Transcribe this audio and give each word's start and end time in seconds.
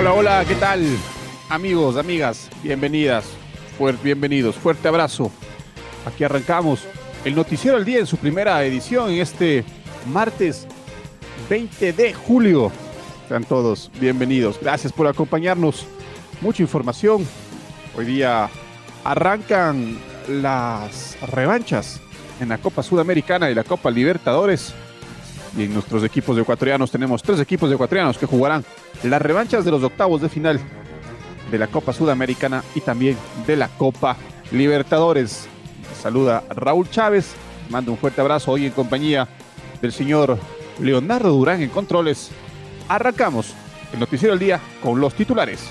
Hola, 0.00 0.12
hola, 0.12 0.44
¿qué 0.46 0.54
tal? 0.54 0.86
Amigos, 1.48 1.96
amigas, 1.96 2.48
bienvenidas, 2.62 3.24
bienvenidos, 4.00 4.54
fuerte 4.54 4.86
abrazo. 4.86 5.32
Aquí 6.06 6.22
arrancamos 6.22 6.84
el 7.24 7.34
Noticiero 7.34 7.76
al 7.76 7.84
Día 7.84 7.98
en 7.98 8.06
su 8.06 8.16
primera 8.16 8.62
edición 8.64 9.10
en 9.10 9.20
este 9.20 9.64
martes 10.06 10.68
20 11.50 11.92
de 11.94 12.14
julio. 12.14 12.70
Sean 13.26 13.42
todos 13.42 13.90
bienvenidos. 13.98 14.60
Gracias 14.60 14.92
por 14.92 15.08
acompañarnos. 15.08 15.84
Mucha 16.42 16.62
información. 16.62 17.26
Hoy 17.96 18.04
día 18.04 18.48
arrancan 19.02 19.98
las 20.28 21.18
revanchas 21.22 22.00
en 22.38 22.50
la 22.50 22.58
Copa 22.58 22.84
Sudamericana 22.84 23.50
y 23.50 23.54
la 23.56 23.64
Copa 23.64 23.90
Libertadores. 23.90 24.72
Y 25.58 25.64
en 25.64 25.74
nuestros 25.74 26.04
equipos 26.04 26.38
ecuatorianos 26.38 26.88
tenemos 26.88 27.20
tres 27.20 27.40
equipos 27.40 27.72
ecuatorianos 27.72 28.16
que 28.16 28.26
jugarán 28.26 28.64
las 29.02 29.20
revanchas 29.20 29.64
de 29.64 29.72
los 29.72 29.82
octavos 29.82 30.22
de 30.22 30.28
final 30.28 30.60
de 31.50 31.58
la 31.58 31.66
Copa 31.66 31.92
Sudamericana 31.92 32.62
y 32.76 32.80
también 32.80 33.16
de 33.44 33.56
la 33.56 33.66
Copa 33.66 34.16
Libertadores. 34.52 35.48
Saluda 36.00 36.44
Raúl 36.50 36.88
Chávez, 36.88 37.34
mando 37.70 37.90
un 37.90 37.98
fuerte 37.98 38.20
abrazo 38.20 38.52
hoy 38.52 38.66
en 38.66 38.72
compañía 38.72 39.26
del 39.82 39.90
señor 39.90 40.38
Leonardo 40.80 41.30
Durán 41.30 41.60
en 41.60 41.70
Controles. 41.70 42.30
Arrancamos 42.88 43.52
el 43.92 43.98
Noticiero 43.98 44.34
del 44.34 44.38
Día 44.38 44.60
con 44.80 45.00
los 45.00 45.12
titulares. 45.14 45.68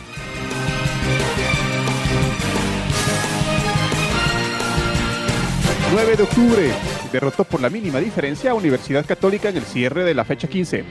9 5.93 6.15
de 6.17 6.23
octubre, 6.23 6.71
derrotó 7.11 7.44
por 7.44 7.61
la 7.61 7.69
mínima 7.69 8.00
diferencia 8.00 8.52
a 8.52 8.53
Universidad 8.53 9.05
Católica 9.05 9.50
en 9.50 9.58
el 9.58 9.63
cierre 9.63 10.03
de 10.03 10.13
la 10.13 10.25
fecha 10.25 10.47
15. 10.47 10.83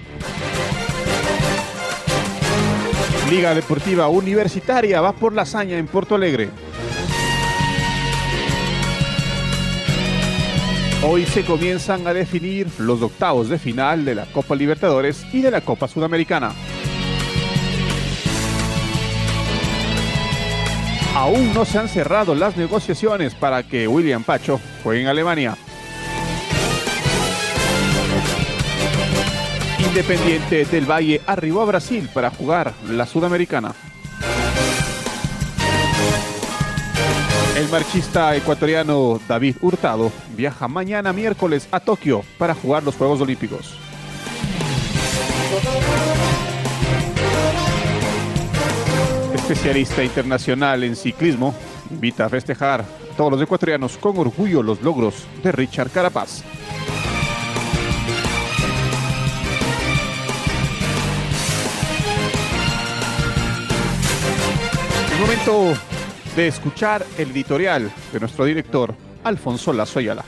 Liga 3.30 3.54
Deportiva 3.54 4.08
Universitaria 4.08 5.00
va 5.00 5.12
por 5.12 5.32
la 5.32 5.42
hazaña 5.42 5.76
en 5.78 5.88
Porto 5.88 6.14
Alegre. 6.14 6.48
Hoy 11.02 11.26
se 11.26 11.44
comienzan 11.44 12.06
a 12.06 12.14
definir 12.14 12.68
los 12.78 13.02
octavos 13.02 13.48
de 13.48 13.58
final 13.58 14.04
de 14.04 14.14
la 14.14 14.26
Copa 14.26 14.54
Libertadores 14.56 15.24
y 15.32 15.40
de 15.40 15.50
la 15.50 15.60
Copa 15.60 15.88
Sudamericana. 15.88 16.52
Aún 21.14 21.54
no 21.54 21.64
se 21.64 21.78
han 21.78 21.88
cerrado 21.88 22.34
las 22.34 22.56
negociaciones 22.56 23.34
para 23.34 23.62
que 23.62 23.88
William 23.88 24.22
Pacho 24.22 24.60
juegue 24.82 25.02
en 25.02 25.06
Alemania. 25.06 25.56
Independiente 29.88 30.64
del 30.64 30.84
Valle 30.84 31.20
arribó 31.26 31.62
a 31.62 31.66
Brasil 31.66 32.08
para 32.12 32.30
jugar 32.30 32.74
la 32.88 33.06
Sudamericana. 33.06 33.74
El 37.56 37.68
marchista 37.68 38.36
ecuatoriano 38.36 39.18
David 39.26 39.56
Hurtado 39.62 40.12
viaja 40.36 40.68
mañana 40.68 41.12
miércoles 41.12 41.68
a 41.70 41.80
Tokio 41.80 42.22
para 42.36 42.54
jugar 42.54 42.82
los 42.82 42.96
Juegos 42.96 43.20
Olímpicos. 43.20 43.78
Especialista 49.34 50.02
internacional 50.02 50.84
en 50.84 50.96
ciclismo 50.96 51.54
invita 51.90 52.26
a 52.26 52.28
festejar 52.28 52.80
a 52.82 53.16
todos 53.16 53.32
los 53.32 53.42
ecuatorianos 53.42 53.96
con 53.96 54.18
orgullo 54.18 54.62
los 54.62 54.82
logros 54.82 55.26
de 55.42 55.52
Richard 55.52 55.90
Carapaz. 55.90 56.42
Momento 65.20 65.72
de 66.34 66.48
escuchar 66.48 67.06
el 67.16 67.30
editorial 67.30 67.90
de 68.12 68.20
nuestro 68.20 68.44
director, 68.44 68.94
Alfonso 69.24 69.72
Lazo 69.72 69.98
Ayala. 69.98 70.24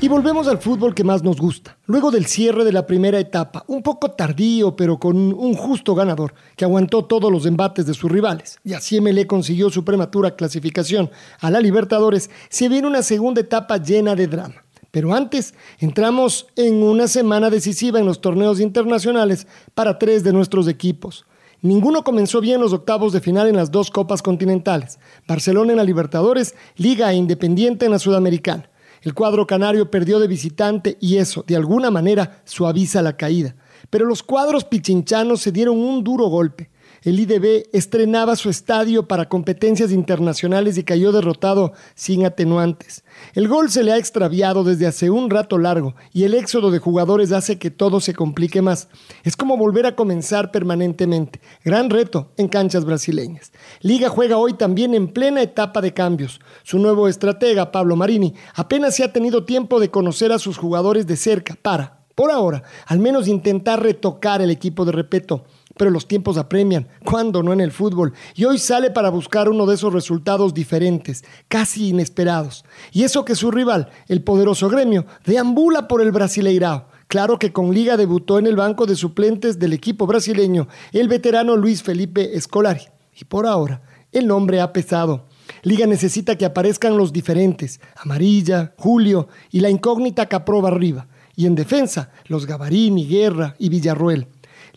Y 0.00 0.08
volvemos 0.08 0.48
al 0.48 0.58
fútbol 0.58 0.96
que 0.96 1.04
más 1.04 1.22
nos 1.22 1.36
gusta. 1.36 1.78
Luego 1.86 2.10
del 2.10 2.26
cierre 2.26 2.64
de 2.64 2.72
la 2.72 2.86
primera 2.86 3.20
etapa, 3.20 3.62
un 3.68 3.84
poco 3.84 4.10
tardío, 4.10 4.74
pero 4.74 4.98
con 4.98 5.16
un 5.16 5.54
justo 5.54 5.94
ganador, 5.94 6.34
que 6.56 6.64
aguantó 6.64 7.04
todos 7.04 7.30
los 7.30 7.46
embates 7.46 7.86
de 7.86 7.94
sus 7.94 8.10
rivales, 8.10 8.58
y 8.64 8.72
así 8.72 9.00
MLE 9.00 9.28
consiguió 9.28 9.70
su 9.70 9.84
prematura 9.84 10.34
clasificación 10.34 11.08
a 11.38 11.50
la 11.50 11.60
Libertadores, 11.60 12.30
se 12.48 12.68
viene 12.68 12.88
una 12.88 13.02
segunda 13.02 13.42
etapa 13.42 13.76
llena 13.76 14.16
de 14.16 14.26
drama. 14.26 14.62
Pero 14.92 15.14
antes, 15.14 15.54
entramos 15.78 16.46
en 16.54 16.82
una 16.82 17.08
semana 17.08 17.48
decisiva 17.48 17.98
en 17.98 18.04
los 18.04 18.20
torneos 18.20 18.60
internacionales 18.60 19.46
para 19.74 19.98
tres 19.98 20.22
de 20.22 20.34
nuestros 20.34 20.68
equipos. 20.68 21.24
Ninguno 21.62 22.04
comenzó 22.04 22.42
bien 22.42 22.60
los 22.60 22.74
octavos 22.74 23.14
de 23.14 23.22
final 23.22 23.48
en 23.48 23.56
las 23.56 23.70
dos 23.70 23.90
copas 23.90 24.20
continentales. 24.20 24.98
Barcelona 25.26 25.72
en 25.72 25.78
la 25.78 25.84
Libertadores, 25.84 26.54
Liga 26.76 27.10
e 27.10 27.16
Independiente 27.16 27.86
en 27.86 27.92
la 27.92 27.98
Sudamericana. 27.98 28.68
El 29.00 29.14
cuadro 29.14 29.46
canario 29.46 29.90
perdió 29.90 30.20
de 30.20 30.28
visitante 30.28 30.98
y 31.00 31.16
eso, 31.16 31.42
de 31.46 31.56
alguna 31.56 31.90
manera, 31.90 32.42
suaviza 32.44 33.00
la 33.00 33.16
caída. 33.16 33.56
Pero 33.88 34.04
los 34.04 34.22
cuadros 34.22 34.64
pichinchanos 34.64 35.40
se 35.40 35.52
dieron 35.52 35.78
un 35.78 36.04
duro 36.04 36.26
golpe 36.26 36.70
el 37.02 37.18
IDB 37.18 37.68
estrenaba 37.72 38.36
su 38.36 38.48
estadio 38.48 39.08
para 39.08 39.28
competencias 39.28 39.90
internacionales 39.90 40.78
y 40.78 40.84
cayó 40.84 41.10
derrotado 41.10 41.72
sin 41.96 42.24
atenuantes. 42.24 43.04
El 43.34 43.48
gol 43.48 43.70
se 43.70 43.82
le 43.82 43.92
ha 43.92 43.98
extraviado 43.98 44.62
desde 44.62 44.86
hace 44.86 45.10
un 45.10 45.28
rato 45.28 45.58
largo 45.58 45.96
y 46.12 46.22
el 46.24 46.34
éxodo 46.34 46.70
de 46.70 46.78
jugadores 46.78 47.32
hace 47.32 47.58
que 47.58 47.72
todo 47.72 48.00
se 48.00 48.14
complique 48.14 48.62
más. 48.62 48.88
Es 49.24 49.36
como 49.36 49.56
volver 49.56 49.86
a 49.86 49.96
comenzar 49.96 50.52
permanentemente. 50.52 51.40
Gran 51.64 51.90
reto 51.90 52.32
en 52.36 52.46
canchas 52.46 52.84
brasileñas. 52.84 53.52
Liga 53.80 54.08
juega 54.08 54.36
hoy 54.36 54.54
también 54.54 54.94
en 54.94 55.08
plena 55.08 55.42
etapa 55.42 55.80
de 55.80 55.92
cambios. 55.92 56.40
Su 56.62 56.78
nuevo 56.78 57.08
estratega, 57.08 57.72
Pablo 57.72 57.96
Marini, 57.96 58.34
apenas 58.54 58.94
se 58.94 59.02
ha 59.02 59.12
tenido 59.12 59.44
tiempo 59.44 59.80
de 59.80 59.90
conocer 59.90 60.30
a 60.30 60.38
sus 60.38 60.56
jugadores 60.56 61.06
de 61.08 61.16
cerca 61.16 61.56
para, 61.60 62.02
por 62.14 62.30
ahora, 62.30 62.62
al 62.86 62.98
menos 62.98 63.26
intentar 63.26 63.82
retocar 63.82 64.42
el 64.42 64.50
equipo 64.50 64.84
de 64.84 64.92
repeto 64.92 65.44
pero 65.76 65.90
los 65.90 66.06
tiempos 66.06 66.36
apremian, 66.36 66.88
cuando 67.04 67.42
no 67.42 67.52
en 67.52 67.60
el 67.60 67.72
fútbol, 67.72 68.12
y 68.34 68.44
hoy 68.44 68.58
sale 68.58 68.90
para 68.90 69.10
buscar 69.10 69.48
uno 69.48 69.66
de 69.66 69.74
esos 69.74 69.92
resultados 69.92 70.54
diferentes, 70.54 71.24
casi 71.48 71.88
inesperados. 71.88 72.64
Y 72.92 73.04
eso 73.04 73.24
que 73.24 73.34
su 73.34 73.50
rival, 73.50 73.90
el 74.08 74.22
poderoso 74.22 74.68
gremio, 74.68 75.06
deambula 75.24 75.88
por 75.88 76.02
el 76.02 76.12
Brasileirao. 76.12 76.86
Claro 77.08 77.38
que 77.38 77.52
con 77.52 77.74
Liga 77.74 77.98
debutó 77.98 78.38
en 78.38 78.46
el 78.46 78.56
banco 78.56 78.86
de 78.86 78.96
suplentes 78.96 79.58
del 79.58 79.74
equipo 79.74 80.06
brasileño 80.06 80.68
el 80.92 81.08
veterano 81.08 81.56
Luis 81.56 81.82
Felipe 81.82 82.36
Escolari. 82.36 82.84
Y 83.20 83.24
por 83.26 83.46
ahora, 83.46 83.82
el 84.12 84.26
nombre 84.26 84.62
ha 84.62 84.72
pesado. 84.72 85.26
Liga 85.62 85.86
necesita 85.86 86.36
que 86.36 86.46
aparezcan 86.46 86.96
los 86.96 87.12
diferentes, 87.12 87.80
Amarilla, 87.96 88.72
Julio 88.78 89.28
y 89.50 89.60
la 89.60 89.68
incógnita 89.68 90.26
Caproba 90.26 90.70
arriba. 90.70 91.06
Y 91.36 91.46
en 91.46 91.54
defensa, 91.54 92.10
los 92.26 92.46
Gavarini, 92.46 93.06
Guerra 93.06 93.56
y 93.58 93.68
Villarruel. 93.68 94.28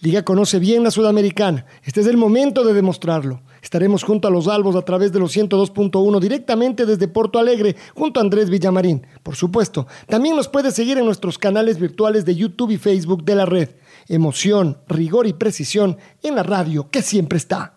Liga 0.05 0.23
conoce 0.23 0.59
bien 0.59 0.83
la 0.83 0.91
Sudamericana. 0.91 1.65
Este 1.83 2.01
es 2.01 2.05
el 2.05 2.15
momento 2.15 2.63
de 2.63 2.75
demostrarlo. 2.75 3.41
Estaremos 3.63 4.03
junto 4.03 4.27
a 4.27 4.31
los 4.31 4.47
Albos 4.47 4.75
a 4.75 4.83
través 4.83 5.11
de 5.11 5.17
los 5.17 5.35
102.1 5.35 6.19
directamente 6.19 6.85
desde 6.85 7.07
Porto 7.07 7.39
Alegre 7.39 7.75
junto 7.95 8.19
a 8.19 8.23
Andrés 8.23 8.51
Villamarín. 8.51 9.07
Por 9.23 9.35
supuesto, 9.35 9.87
también 10.07 10.35
nos 10.35 10.47
puede 10.47 10.69
seguir 10.69 10.99
en 10.99 11.05
nuestros 11.05 11.39
canales 11.39 11.79
virtuales 11.79 12.23
de 12.23 12.35
YouTube 12.35 12.69
y 12.69 12.77
Facebook 12.77 13.23
de 13.23 13.33
la 13.33 13.47
red. 13.47 13.69
Emoción, 14.07 14.77
rigor 14.87 15.25
y 15.25 15.33
precisión 15.33 15.97
en 16.21 16.35
la 16.35 16.43
radio 16.43 16.87
que 16.91 17.01
siempre 17.01 17.39
está. 17.39 17.71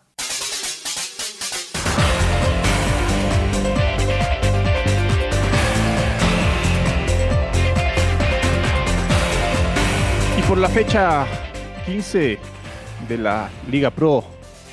Por 10.49 10.57
la 10.57 10.71
fecha 10.71 11.27
15 11.88 12.38
de 13.08 13.17
la 13.17 13.49
Liga 13.70 13.90
Pro, 13.90 14.23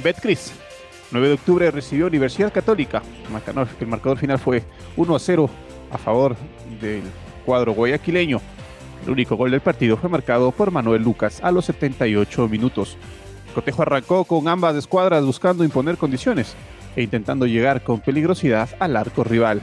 Betcris, 0.04 0.52
9 1.12 1.30
de 1.30 1.34
octubre 1.36 1.72
recibió 1.72 2.08
Universidad 2.08 2.52
Católica. 2.52 3.02
El 3.80 3.88
marcador 3.88 4.18
final 4.18 4.38
fue 4.38 4.64
1 4.98 5.16
a 5.16 5.20
0 5.20 5.50
a 5.92 5.98
favor 5.98 6.36
del 6.82 7.04
cuadro 7.46 7.72
guayaquileño. 7.72 8.42
El 9.06 9.12
único 9.12 9.38
gol 9.38 9.52
del 9.52 9.62
partido 9.62 9.96
fue 9.96 10.10
marcado 10.10 10.52
por 10.52 10.72
Manuel 10.72 11.04
Lucas 11.04 11.40
a 11.42 11.52
los 11.52 11.64
78 11.64 12.50
minutos. 12.50 12.98
Cotejo 13.54 13.84
arrancó 13.84 14.26
con 14.26 14.50
ambas 14.50 14.76
escuadras 14.76 15.24
buscando 15.24 15.64
imponer 15.64 15.96
condiciones 15.96 16.54
e 16.98 17.04
intentando 17.04 17.46
llegar 17.46 17.82
con 17.82 18.02
peligrosidad 18.02 18.72
al 18.78 18.98
arco 18.98 19.24
rival. 19.24 19.62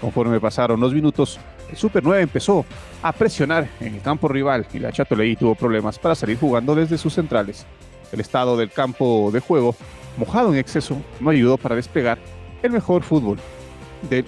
Conforme 0.00 0.40
pasaron 0.40 0.80
los 0.80 0.92
minutos, 0.92 1.38
el 1.70 1.76
Super 1.76 2.04
9 2.04 2.22
empezó 2.22 2.64
a 3.02 3.12
presionar 3.12 3.68
en 3.80 3.94
el 3.94 4.02
campo 4.02 4.28
rival 4.28 4.66
y 4.72 4.78
la 4.78 4.92
Chatoleí 4.92 5.36
tuvo 5.36 5.54
problemas 5.54 5.98
para 5.98 6.14
salir 6.14 6.38
jugando 6.38 6.74
desde 6.74 6.98
sus 6.98 7.14
centrales. 7.14 7.66
El 8.12 8.20
estado 8.20 8.56
del 8.56 8.70
campo 8.70 9.30
de 9.32 9.40
juego, 9.40 9.74
mojado 10.16 10.52
en 10.52 10.58
exceso, 10.58 11.00
no 11.20 11.30
ayudó 11.30 11.56
para 11.56 11.74
despegar 11.74 12.18
el 12.62 12.70
mejor 12.70 13.02
fútbol 13.02 13.38
del 14.08 14.24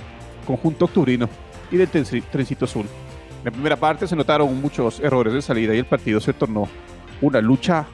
conjunto 0.46 0.86
octubrino 0.86 1.28
y 1.70 1.76
del 1.76 1.88
trencito 1.88 2.64
azul. 2.64 2.86
En 3.38 3.44
la 3.44 3.50
primera 3.50 3.76
parte 3.76 4.06
se 4.06 4.16
notaron 4.16 4.60
muchos 4.60 5.00
errores 5.00 5.32
de 5.32 5.42
salida 5.42 5.74
y 5.74 5.78
el 5.78 5.86
partido 5.86 6.20
se 6.20 6.32
tornó 6.32 6.68
una 7.20 7.40
lucha 7.40 7.86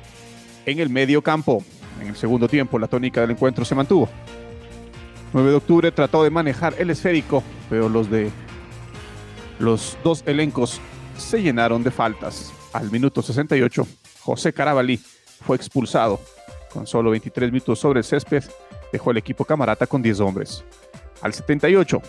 en 0.65 0.79
el 0.79 0.89
medio 0.89 1.23
campo. 1.23 1.63
En 2.01 2.09
el 2.09 2.17
segundo 2.17 2.49
tiempo 2.49 2.79
la 2.79 2.89
tónica 2.89 3.21
del 3.21 3.33
encuentro 3.33 3.65
se 3.65 3.75
mantuvo. 3.75 4.09
9 5.33 5.51
de 5.51 5.57
octubre 5.57 5.93
trató 5.93 6.25
de 6.25 6.31
manejar 6.31 6.75
el 6.79 6.91
esférico, 6.91 7.43
pero 7.71 7.89
los 7.89 8.11
de 8.11 8.31
los 9.59 9.97
dos 10.03 10.23
elencos 10.27 10.81
se 11.17 11.41
llenaron 11.41 11.83
de 11.83 11.91
faltas. 11.91 12.53
Al 12.73 12.91
minuto 12.91 13.23
68, 13.23 13.87
José 14.21 14.53
Carabalí 14.53 14.99
fue 15.47 15.57
expulsado. 15.57 16.21
Con 16.73 16.87
solo 16.87 17.11
23 17.11 17.53
minutos 17.53 17.79
sobre 17.79 18.01
el 18.01 18.05
césped, 18.05 18.45
dejó 18.93 19.11
el 19.11 19.19
equipo 19.19 19.45
camarata 19.45 19.87
con 19.87 20.03
10 20.03 20.21
hombres. 20.21 20.65
Al 21.21 21.33
78, 21.33 22.01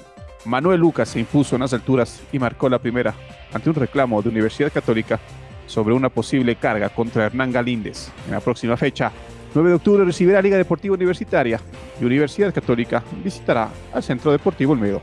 Manuel 0.46 0.80
Lucas 0.80 1.10
se 1.10 1.20
impuso 1.20 1.56
en 1.56 1.62
las 1.62 1.74
alturas 1.74 2.22
y 2.32 2.40
marcó 2.40 2.70
la 2.70 2.80
primera 2.80 3.14
ante 3.54 3.70
un 3.70 3.76
reclamo 3.76 4.22
de 4.22 4.30
Universidad 4.30 4.72
Católica 4.72 5.20
sobre 5.68 5.94
una 5.94 6.10
posible 6.10 6.56
carga 6.56 6.90
contra 6.90 7.26
Hernán 7.26 7.52
Galíndez. 7.52 8.10
En 8.26 8.32
la 8.32 8.40
próxima 8.40 8.76
fecha, 8.76 9.12
9 9.54 9.70
de 9.70 9.76
octubre, 9.76 10.06
recibirá 10.06 10.42
Liga 10.42 10.58
Deportiva 10.58 10.96
Universitaria 10.96 11.60
y 12.00 12.06
Universidad 12.06 12.54
Católica 12.54 13.04
visitará 13.24 13.70
al 13.94 14.02
Centro 14.02 14.32
Deportivo 14.32 14.74
Olmedo. 14.74 15.02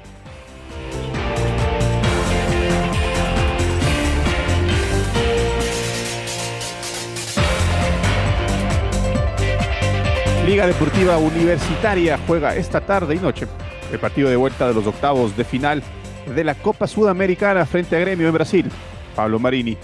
Liga 10.46 10.66
Deportiva 10.66 11.16
Universitaria 11.18 12.18
juega 12.26 12.56
esta 12.56 12.80
tarde 12.80 13.14
y 13.14 13.18
noche 13.18 13.46
el 13.92 14.00
partido 14.00 14.28
de 14.28 14.36
vuelta 14.36 14.66
de 14.66 14.74
los 14.74 14.86
octavos 14.86 15.36
de 15.36 15.44
final 15.44 15.82
de 16.34 16.44
la 16.44 16.56
Copa 16.56 16.88
Sudamericana 16.88 17.66
frente 17.66 17.96
a 17.96 18.00
Gremio 18.00 18.26
en 18.26 18.34
Brasil. 18.34 18.70
Pablo 19.14 19.38
Marini 19.38 19.76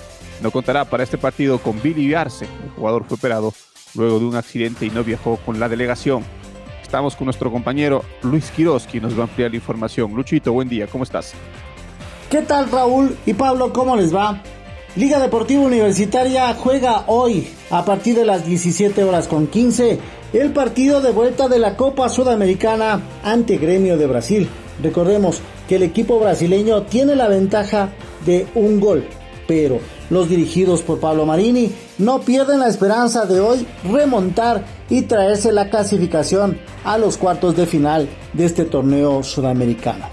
no 0.42 0.50
contará 0.50 0.84
para 0.84 1.04
este 1.04 1.18
partido 1.18 1.58
con 1.58 1.80
Billy 1.80 2.14
Arce. 2.14 2.46
El 2.64 2.70
jugador 2.70 3.04
fue 3.04 3.16
operado 3.16 3.52
luego 3.94 4.18
de 4.18 4.24
un 4.24 4.36
accidente 4.36 4.86
y 4.86 4.90
no 4.90 5.04
viajó 5.04 5.36
con 5.38 5.60
la 5.60 5.68
delegación. 5.68 6.24
Estamos 6.82 7.16
con 7.16 7.26
nuestro 7.26 7.50
compañero 7.50 8.04
Luis 8.22 8.50
Quiroz, 8.50 8.86
quien 8.86 9.02
nos 9.02 9.16
va 9.16 9.22
a 9.22 9.26
ampliar 9.26 9.50
la 9.50 9.56
información. 9.56 10.14
Luchito, 10.14 10.52
buen 10.52 10.68
día, 10.68 10.86
¿cómo 10.86 11.04
estás? 11.04 11.34
¿Qué 12.30 12.42
tal 12.42 12.70
Raúl 12.70 13.16
y 13.26 13.34
Pablo? 13.34 13.72
¿Cómo 13.72 13.96
les 13.96 14.14
va? 14.14 14.42
Liga 14.96 15.18
Deportiva 15.18 15.62
Universitaria 15.62 16.54
juega 16.54 17.04
hoy 17.06 17.48
a 17.70 17.84
partir 17.84 18.16
de 18.16 18.24
las 18.24 18.46
17 18.46 19.04
horas 19.04 19.28
con 19.28 19.46
15 19.46 19.98
el 20.32 20.52
partido 20.52 21.00
de 21.00 21.12
vuelta 21.12 21.48
de 21.48 21.58
la 21.58 21.76
Copa 21.76 22.08
Sudamericana 22.08 23.00
ante 23.22 23.58
Gremio 23.58 23.96
de 23.96 24.06
Brasil. 24.06 24.48
Recordemos 24.82 25.40
que 25.68 25.76
el 25.76 25.82
equipo 25.82 26.18
brasileño 26.18 26.82
tiene 26.82 27.14
la 27.14 27.28
ventaja 27.28 27.90
de 28.24 28.46
un 28.54 28.80
gol, 28.80 29.06
pero 29.46 29.80
los 30.10 30.28
dirigidos 30.28 30.82
por 30.82 31.00
Pablo 31.00 31.26
Marini 31.26 31.70
no 31.98 32.20
pierden 32.20 32.60
la 32.60 32.68
esperanza 32.68 33.26
de 33.26 33.40
hoy 33.40 33.66
remontar 33.90 34.64
y 34.88 35.02
traerse 35.02 35.52
la 35.52 35.70
clasificación 35.70 36.58
a 36.84 36.98
los 36.98 37.16
cuartos 37.16 37.56
de 37.56 37.66
final 37.66 38.08
de 38.32 38.44
este 38.44 38.64
torneo 38.64 39.22
sudamericano. 39.22 40.06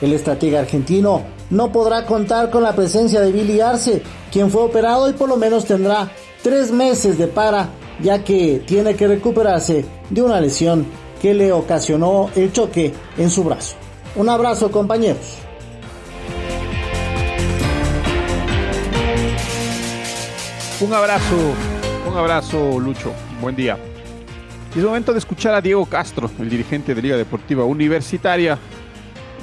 El 0.00 0.12
estratega 0.12 0.60
argentino 0.60 1.22
no 1.50 1.70
podrá 1.72 2.06
contar 2.06 2.50
con 2.50 2.62
la 2.62 2.74
presencia 2.74 3.20
de 3.20 3.32
Billy 3.32 3.60
Arce, 3.60 4.02
quien 4.32 4.50
fue 4.50 4.62
operado 4.62 5.08
y 5.08 5.12
por 5.12 5.28
lo 5.28 5.36
menos 5.36 5.64
tendrá 5.64 6.10
tres 6.42 6.72
meses 6.72 7.18
de 7.18 7.26
para, 7.26 7.68
ya 8.02 8.24
que 8.24 8.62
tiene 8.66 8.94
que 8.96 9.08
recuperarse 9.08 9.84
de 10.10 10.22
una 10.22 10.40
lesión 10.40 10.86
que 11.20 11.34
le 11.34 11.52
ocasionó 11.52 12.28
el 12.34 12.52
choque 12.52 12.92
en 13.16 13.30
su 13.30 13.44
brazo. 13.44 13.76
Un 14.16 14.28
abrazo 14.28 14.70
compañeros. 14.70 15.38
Un 20.80 20.92
abrazo, 20.92 21.36
un 22.10 22.16
abrazo 22.16 22.80
Lucho, 22.80 23.12
buen 23.40 23.54
día. 23.54 23.78
Es 24.76 24.82
momento 24.82 25.12
de 25.12 25.20
escuchar 25.20 25.54
a 25.54 25.60
Diego 25.60 25.86
Castro, 25.86 26.28
el 26.40 26.50
dirigente 26.50 26.96
de 26.96 27.00
Liga 27.00 27.16
Deportiva 27.16 27.64
Universitaria, 27.64 28.58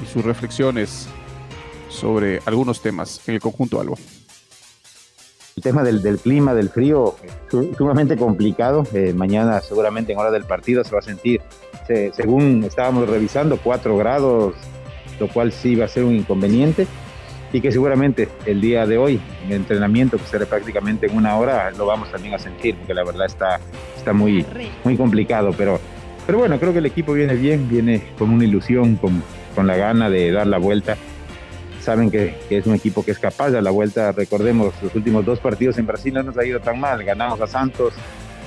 y 0.03 0.05
sus 0.11 0.25
reflexiones 0.25 1.07
sobre 1.87 2.41
algunos 2.45 2.81
temas 2.81 3.21
en 3.29 3.35
el 3.35 3.39
conjunto 3.39 3.79
Albo. 3.79 3.97
El 5.55 5.63
tema 5.63 5.83
del, 5.83 6.19
clima, 6.19 6.53
del 6.53 6.69
frío, 6.69 7.15
sumamente 7.77 8.17
complicado. 8.17 8.83
Eh, 8.93 9.13
mañana 9.13 9.61
seguramente 9.61 10.11
en 10.11 10.19
hora 10.19 10.31
del 10.31 10.43
partido 10.43 10.83
se 10.83 10.91
va 10.91 10.99
a 10.99 11.03
sentir, 11.03 11.41
según 12.13 12.65
estábamos 12.65 13.07
revisando, 13.07 13.57
4 13.57 13.95
grados, 13.95 14.53
lo 15.17 15.29
cual 15.29 15.53
sí 15.53 15.75
va 15.75 15.85
a 15.85 15.87
ser 15.87 16.03
un 16.03 16.13
inconveniente 16.13 16.87
y 17.53 17.61
que 17.61 17.71
seguramente 17.71 18.29
el 18.45 18.61
día 18.61 18.85
de 18.85 18.97
hoy, 18.97 19.19
en 19.43 19.51
el 19.51 19.57
entrenamiento, 19.57 20.17
que 20.17 20.25
será 20.25 20.45
prácticamente 20.45 21.07
en 21.07 21.15
una 21.15 21.35
hora, 21.35 21.71
lo 21.71 21.85
vamos 21.85 22.11
también 22.11 22.33
a 22.33 22.39
sentir, 22.39 22.75
porque 22.75 22.93
la 22.93 23.03
verdad 23.03 23.25
está, 23.25 23.59
está 23.97 24.13
muy, 24.13 24.45
muy 24.83 24.95
complicado. 24.95 25.53
Pero, 25.57 25.79
pero 26.25 26.37
bueno, 26.37 26.59
creo 26.59 26.71
que 26.71 26.79
el 26.79 26.85
equipo 26.85 27.13
viene 27.13 27.35
bien, 27.35 27.67
viene 27.69 28.03
con 28.17 28.29
una 28.29 28.45
ilusión, 28.45 28.95
con, 28.95 29.21
con 29.53 29.67
la 29.67 29.75
gana 29.75 30.09
de 30.09 30.31
dar 30.31 30.47
la 30.47 30.57
vuelta. 30.57 30.95
Saben 31.81 32.11
que, 32.11 32.35
que, 32.47 32.57
es 32.57 32.67
un 32.67 32.75
equipo 32.75 33.03
que 33.03 33.11
es 33.11 33.19
capaz 33.19 33.47
de 33.47 33.53
dar 33.53 33.63
la 33.63 33.71
vuelta. 33.71 34.11
Recordemos, 34.11 34.73
los 34.81 34.95
últimos 34.95 35.25
dos 35.25 35.39
partidos 35.39 35.77
en 35.77 35.87
Brasil 35.87 36.13
no 36.13 36.23
nos 36.23 36.37
ha 36.37 36.45
ido 36.45 36.59
tan 36.59 36.79
mal. 36.79 37.03
Ganamos 37.03 37.41
a 37.41 37.47
Santos, 37.47 37.93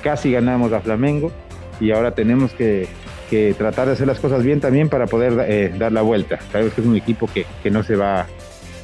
casi 0.01 0.31
ganamos 0.31 0.71
a 0.71 0.79
Flamengo 0.79 1.31
y 1.79 1.91
ahora 1.91 2.15
tenemos 2.15 2.53
que, 2.53 2.87
que 3.29 3.53
tratar 3.55 3.87
de 3.87 3.93
hacer 3.93 4.07
las 4.07 4.19
cosas 4.19 4.43
bien 4.43 4.61
también 4.61 4.87
para 4.87 5.05
poder 5.05 5.45
eh, 5.47 5.73
dar 5.77 5.91
la 5.91 6.01
vuelta. 6.01 6.39
Sabemos 6.51 6.73
que 6.73 6.81
es 6.81 6.87
un 6.87 6.95
equipo 6.95 7.27
que, 7.27 7.45
que 7.61 7.69
no 7.69 7.83
se 7.83 7.97
va 7.97 8.25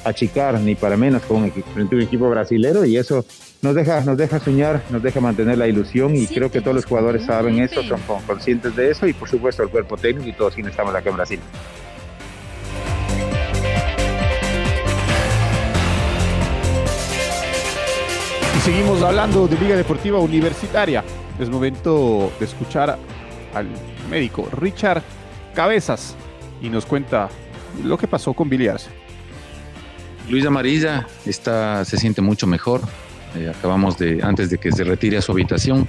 achicar 0.03 0.59
ni 0.59 0.75
para 0.75 0.97
menos 0.97 1.21
con 1.23 1.37
un 1.37 1.45
equipo, 1.45 1.69
frente 1.71 1.95
a 1.95 1.97
un 1.97 2.03
equipo 2.03 2.29
brasilero 2.29 2.85
y 2.85 2.97
eso 2.97 3.25
nos 3.61 3.75
deja, 3.75 4.01
nos 4.01 4.17
deja 4.17 4.39
soñar, 4.39 4.81
nos 4.89 5.03
deja 5.03 5.19
mantener 5.19 5.57
la 5.57 5.67
ilusión 5.67 6.15
y 6.15 6.27
creo 6.27 6.51
que 6.51 6.61
todos 6.61 6.75
los 6.75 6.85
jugadores 6.85 7.25
saben 7.25 7.59
eso, 7.59 7.83
son 7.83 7.99
conscientes 8.25 8.75
de 8.75 8.91
eso 8.91 9.07
y 9.07 9.13
por 9.13 9.29
supuesto 9.29 9.63
el 9.63 9.69
cuerpo 9.69 9.97
técnico 9.97 10.29
y 10.29 10.33
todos 10.33 10.55
quienes 10.55 10.71
estamos 10.71 10.95
acá 10.95 11.09
en 11.09 11.15
Brasil. 11.15 11.39
Y 18.57 18.59
seguimos 18.61 19.01
hablando 19.01 19.47
de 19.47 19.57
Liga 19.57 19.75
Deportiva 19.75 20.19
Universitaria. 20.19 21.03
Es 21.39 21.49
momento 21.49 22.31
de 22.39 22.45
escuchar 22.45 22.97
al 23.53 23.67
médico 24.09 24.47
Richard 24.51 25.01
Cabezas 25.55 26.15
y 26.61 26.69
nos 26.69 26.85
cuenta 26.85 27.29
lo 27.83 27.97
que 27.97 28.07
pasó 28.07 28.33
con 28.33 28.49
Billy 28.49 28.67
Luis 30.29 30.45
Amarilla 30.45 31.07
está, 31.25 31.83
se 31.85 31.97
siente 31.97 32.21
mucho 32.21 32.47
mejor. 32.47 32.81
Eh, 33.35 33.49
acabamos 33.49 33.97
de, 33.97 34.21
antes 34.23 34.49
de 34.49 34.57
que 34.57 34.71
se 34.71 34.83
retire 34.83 35.17
a 35.17 35.21
su 35.21 35.31
habitación, 35.31 35.87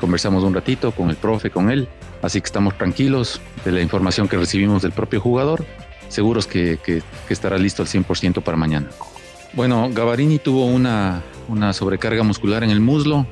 conversamos 0.00 0.42
un 0.44 0.54
ratito 0.54 0.92
con 0.92 1.10
el 1.10 1.16
profe, 1.16 1.50
con 1.50 1.70
él. 1.70 1.88
Así 2.22 2.40
que 2.40 2.46
estamos 2.46 2.76
tranquilos 2.76 3.40
de 3.64 3.72
la 3.72 3.80
información 3.80 4.28
que 4.28 4.36
recibimos 4.36 4.82
del 4.82 4.92
propio 4.92 5.20
jugador, 5.20 5.64
seguros 6.08 6.46
que, 6.46 6.78
que, 6.84 7.02
estará 7.28 7.56
listo 7.58 7.82
al 7.82 7.88
100% 7.88 8.42
para 8.42 8.56
mañana. 8.56 8.88
Bueno, 9.54 9.88
Gavarini 9.92 10.38
tuvo 10.38 10.66
una, 10.66 11.22
una 11.48 11.72
sobrecarga 11.72 12.22
muscular 12.22 12.62
en 12.62 12.70
el 12.70 12.80
muslo 12.80 13.26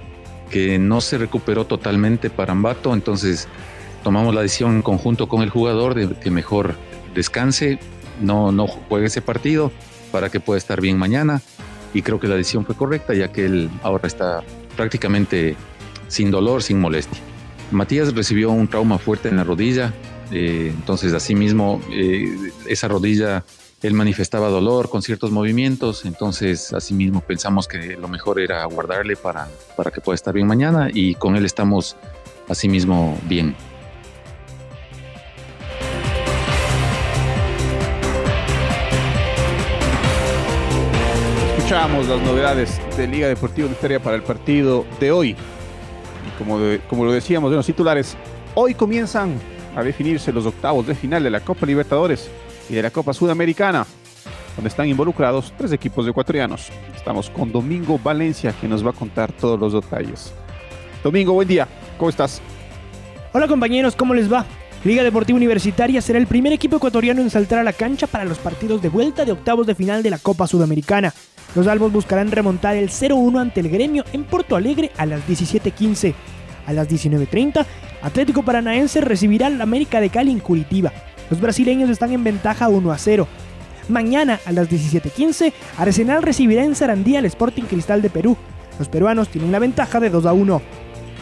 que 0.50 0.78
no 0.78 1.00
se 1.00 1.18
recuperó 1.18 1.66
totalmente 1.66 2.30
para 2.30 2.52
Ambato, 2.52 2.94
entonces 2.94 3.46
tomamos 4.02 4.34
la 4.34 4.40
decisión 4.40 4.76
en 4.76 4.82
conjunto 4.82 5.28
con 5.28 5.42
el 5.42 5.50
jugador 5.50 5.94
de 5.94 6.14
que 6.14 6.30
mejor 6.30 6.74
descanse, 7.14 7.78
no, 8.20 8.50
no 8.52 8.66
juegue 8.66 9.06
ese 9.06 9.20
partido 9.20 9.70
para 10.10 10.30
que 10.30 10.40
pueda 10.40 10.58
estar 10.58 10.80
bien 10.80 10.98
mañana. 10.98 11.42
Y 11.94 12.02
creo 12.02 12.20
que 12.20 12.28
la 12.28 12.36
decisión 12.36 12.64
fue 12.66 12.74
correcta, 12.74 13.14
ya 13.14 13.32
que 13.32 13.46
él 13.46 13.70
ahora 13.82 14.06
está 14.06 14.42
prácticamente 14.76 15.56
sin 16.08 16.30
dolor, 16.30 16.62
sin 16.62 16.80
molestia. 16.80 17.18
Matías 17.70 18.14
recibió 18.14 18.50
un 18.50 18.68
trauma 18.68 18.98
fuerte 18.98 19.28
en 19.28 19.36
la 19.36 19.44
rodilla, 19.44 19.92
eh, 20.30 20.72
entonces 20.74 21.12
asimismo 21.12 21.80
eh, 21.90 22.52
esa 22.66 22.88
rodilla 22.88 23.44
él 23.82 23.94
manifestaba 23.94 24.48
dolor 24.48 24.90
con 24.90 25.02
ciertos 25.02 25.30
movimientos, 25.30 26.04
entonces 26.04 26.72
asimismo 26.72 27.20
pensamos 27.20 27.68
que 27.68 27.96
lo 27.96 28.08
mejor 28.08 28.40
era 28.40 28.64
guardarle 28.64 29.14
para, 29.16 29.48
para 29.76 29.90
que 29.90 30.00
pueda 30.00 30.16
estar 30.16 30.34
bien 30.34 30.46
mañana 30.46 30.88
y 30.92 31.14
con 31.14 31.36
él 31.36 31.44
estamos 31.44 31.96
asimismo 32.48 33.18
bien. 33.28 33.54
Las 41.78 42.22
novedades 42.22 42.80
de 42.96 43.06
Liga 43.06 43.28
Deportiva 43.28 43.68
Historia 43.68 44.00
para 44.00 44.16
el 44.16 44.22
partido 44.24 44.84
de 44.98 45.12
hoy. 45.12 45.30
Y 45.30 46.36
como, 46.36 46.58
como 46.88 47.04
lo 47.04 47.12
decíamos 47.12 47.52
de 47.52 47.56
los 47.56 47.66
titulares, 47.66 48.16
hoy 48.56 48.74
comienzan 48.74 49.38
a 49.76 49.84
definirse 49.84 50.32
los 50.32 50.44
octavos 50.44 50.88
de 50.88 50.96
final 50.96 51.22
de 51.22 51.30
la 51.30 51.38
Copa 51.38 51.64
Libertadores 51.66 52.28
y 52.68 52.74
de 52.74 52.82
la 52.82 52.90
Copa 52.90 53.14
Sudamericana, 53.14 53.86
donde 54.56 54.70
están 54.70 54.88
involucrados 54.88 55.54
tres 55.56 55.70
equipos 55.70 56.06
ecuatorianos. 56.08 56.68
Estamos 56.96 57.30
con 57.30 57.52
Domingo 57.52 57.96
Valencia, 58.02 58.52
que 58.60 58.66
nos 58.66 58.84
va 58.84 58.90
a 58.90 58.94
contar 58.94 59.30
todos 59.30 59.58
los 59.58 59.72
detalles. 59.72 60.32
Domingo, 61.04 61.32
buen 61.32 61.46
día, 61.46 61.68
¿cómo 61.96 62.10
estás? 62.10 62.42
Hola 63.32 63.46
compañeros, 63.46 63.94
¿cómo 63.94 64.14
les 64.14 64.30
va? 64.30 64.44
Liga 64.82 65.04
Deportiva 65.04 65.36
Universitaria 65.36 66.02
será 66.02 66.18
el 66.18 66.26
primer 66.26 66.52
equipo 66.52 66.76
ecuatoriano 66.76 67.22
en 67.22 67.30
saltar 67.30 67.60
a 67.60 67.64
la 67.64 67.72
cancha 67.72 68.08
para 68.08 68.24
los 68.24 68.38
partidos 68.38 68.82
de 68.82 68.88
vuelta 68.88 69.24
de 69.24 69.30
octavos 69.30 69.64
de 69.64 69.76
final 69.76 70.02
de 70.02 70.10
la 70.10 70.18
Copa 70.18 70.48
Sudamericana. 70.48 71.14
Los 71.54 71.66
albos 71.66 71.92
buscarán 71.92 72.30
remontar 72.30 72.76
el 72.76 72.90
0-1 72.90 73.40
ante 73.40 73.60
el 73.60 73.68
gremio 73.68 74.04
en 74.12 74.24
Porto 74.24 74.56
Alegre 74.56 74.90
a 74.96 75.06
las 75.06 75.26
17.15. 75.26 76.14
A 76.66 76.72
las 76.72 76.88
19.30, 76.88 77.64
Atlético 78.02 78.42
Paranaense 78.42 79.00
recibirá 79.00 79.46
al 79.46 79.60
América 79.60 80.00
de 80.00 80.10
Cali 80.10 80.30
en 80.30 80.40
Curitiba. 80.40 80.92
Los 81.30 81.40
brasileños 81.40 81.90
están 81.90 82.12
en 82.12 82.24
ventaja 82.24 82.68
1 82.68 82.92
a 82.92 82.98
0. 82.98 83.26
Mañana 83.88 84.38
a 84.44 84.52
las 84.52 84.68
17:15, 84.68 85.52
Arsenal 85.78 86.22
recibirá 86.22 86.62
en 86.64 86.74
Sarandía 86.74 87.20
al 87.20 87.24
Sporting 87.24 87.62
Cristal 87.62 88.02
de 88.02 88.10
Perú. 88.10 88.36
Los 88.78 88.88
peruanos 88.88 89.28
tienen 89.28 89.50
la 89.50 89.58
ventaja 89.58 89.98
de 89.98 90.10
2 90.10 90.26
a 90.26 90.32
1. 90.34 90.62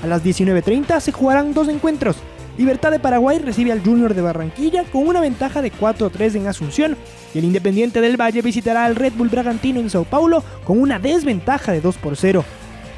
A 0.02 0.06
las 0.06 0.24
19:30 0.24 1.00
se 1.00 1.12
jugarán 1.12 1.54
dos 1.54 1.68
encuentros. 1.68 2.16
Libertad 2.58 2.90
de 2.90 2.98
Paraguay 2.98 3.38
recibe 3.38 3.70
al 3.70 3.82
Junior 3.82 4.14
de 4.14 4.22
Barranquilla 4.22 4.84
con 4.84 5.06
una 5.06 5.20
ventaja 5.20 5.60
de 5.60 5.70
4 5.70 6.06
a 6.06 6.10
3 6.10 6.36
en 6.36 6.46
Asunción. 6.46 6.96
Y 7.34 7.38
el 7.38 7.44
Independiente 7.44 8.00
del 8.00 8.18
Valle 8.18 8.40
visitará 8.40 8.86
al 8.86 8.96
Red 8.96 9.12
Bull 9.14 9.28
Bragantino 9.28 9.78
en 9.78 9.90
Sao 9.90 10.04
Paulo 10.04 10.42
con 10.64 10.80
una 10.80 10.98
desventaja 10.98 11.72
de 11.72 11.82
2 11.82 11.96
por 11.98 12.16
0. 12.16 12.44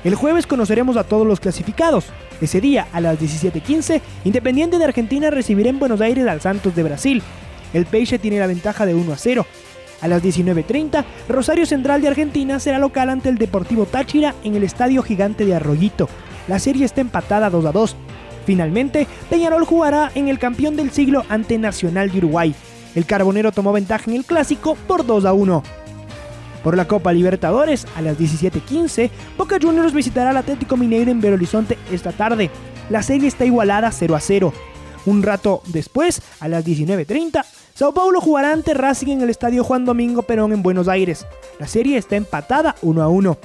El 0.05 0.15
jueves 0.15 0.47
conoceremos 0.47 0.97
a 0.97 1.03
todos 1.03 1.27
los 1.27 1.41
clasificados. 1.41 2.07
Ese 2.41 2.61
día, 2.61 2.87
a 2.93 3.01
las 3.01 3.19
17:15, 3.19 4.01
Independiente 4.25 4.79
de 4.79 4.85
Argentina 4.85 5.29
recibirá 5.31 5.71
en 5.71 5.81
Buenos 5.81 6.01
Aires 6.01 6.27
al 6.29 6.41
Santos 6.41 6.77
de 6.77 6.85
Brasil. 6.85 7.23
El 7.75 7.85
Peixe 7.85 8.21
tiene 8.21 8.39
la 8.39 8.47
ventaja 8.47 8.87
de 8.87 8.95
1 8.95 9.13
a 9.13 9.17
0. 9.17 9.45
A 10.01 10.07
las 10.07 10.23
19.30, 10.23 11.05
Rosario 11.29 11.67
Central 11.67 12.01
de 12.01 12.07
Argentina 12.07 12.61
será 12.61 12.79
local 12.79 13.11
ante 13.11 13.29
el 13.29 13.39
Deportivo 13.39 13.87
Táchira 13.87 14.37
en 14.45 14.55
el 14.55 14.63
Estadio 14.63 15.03
Gigante 15.03 15.45
de 15.45 15.57
Arroyito. 15.57 16.09
La 16.47 16.61
serie 16.61 16.85
está 16.85 17.01
empatada 17.01 17.51
2 17.51 17.65
a 17.67 17.73
2. 17.73 17.97
Finalmente, 18.49 19.07
Peñarol 19.29 19.67
jugará 19.67 20.11
en 20.15 20.29
el 20.29 20.39
campeón 20.39 20.75
del 20.75 20.91
siglo 20.91 21.23
ante 21.29 21.59
Nacional 21.59 22.11
de 22.11 22.17
Uruguay. 22.17 22.55
El 22.95 23.05
Carbonero 23.05 23.53
tomó 23.53 23.75
ventaja 23.75 24.11
en 24.11 24.17
el 24.17 24.25
clásico 24.25 24.75
por 24.87 25.05
2 25.05 25.27
a 25.27 25.35
1. 25.35 25.63
Por 26.65 26.75
la 26.75 26.89
Copa 26.89 27.13
Libertadores, 27.13 27.87
a 27.95 28.01
las 28.01 28.17
17:15, 28.17 29.11
Boca 29.37 29.59
Juniors 29.61 29.93
visitará 29.93 30.31
al 30.31 30.39
Atlético 30.39 30.79
Mineiro 30.79 31.11
en 31.11 31.21
Belo 31.21 31.35
Horizonte 31.35 31.77
esta 31.93 32.11
tarde. 32.13 32.51
La 32.89 33.03
serie 33.03 33.29
está 33.29 33.45
igualada 33.45 33.93
0 33.93 34.17
a 34.17 34.21
0. 34.21 34.55
Un 35.05 35.23
rato 35.23 35.61
después, 35.67 36.23
a 36.41 36.49
las 36.49 36.65
19:30, 36.65 37.45
Sao 37.75 37.93
Paulo 37.93 38.19
jugará 38.23 38.55
ante 38.55 38.73
Racing 38.73 39.09
en 39.09 39.21
el 39.21 39.29
Estadio 39.29 39.63
Juan 39.63 39.85
Domingo 39.85 40.23
Perón 40.23 40.55
en 40.55 40.63
Buenos 40.63 40.89
Aires. 40.89 41.27
La 41.61 41.69
serie 41.69 41.99
está 41.99 42.17
empatada 42.17 42.77
1 42.81 43.03
a 43.03 43.09
1. 43.09 43.39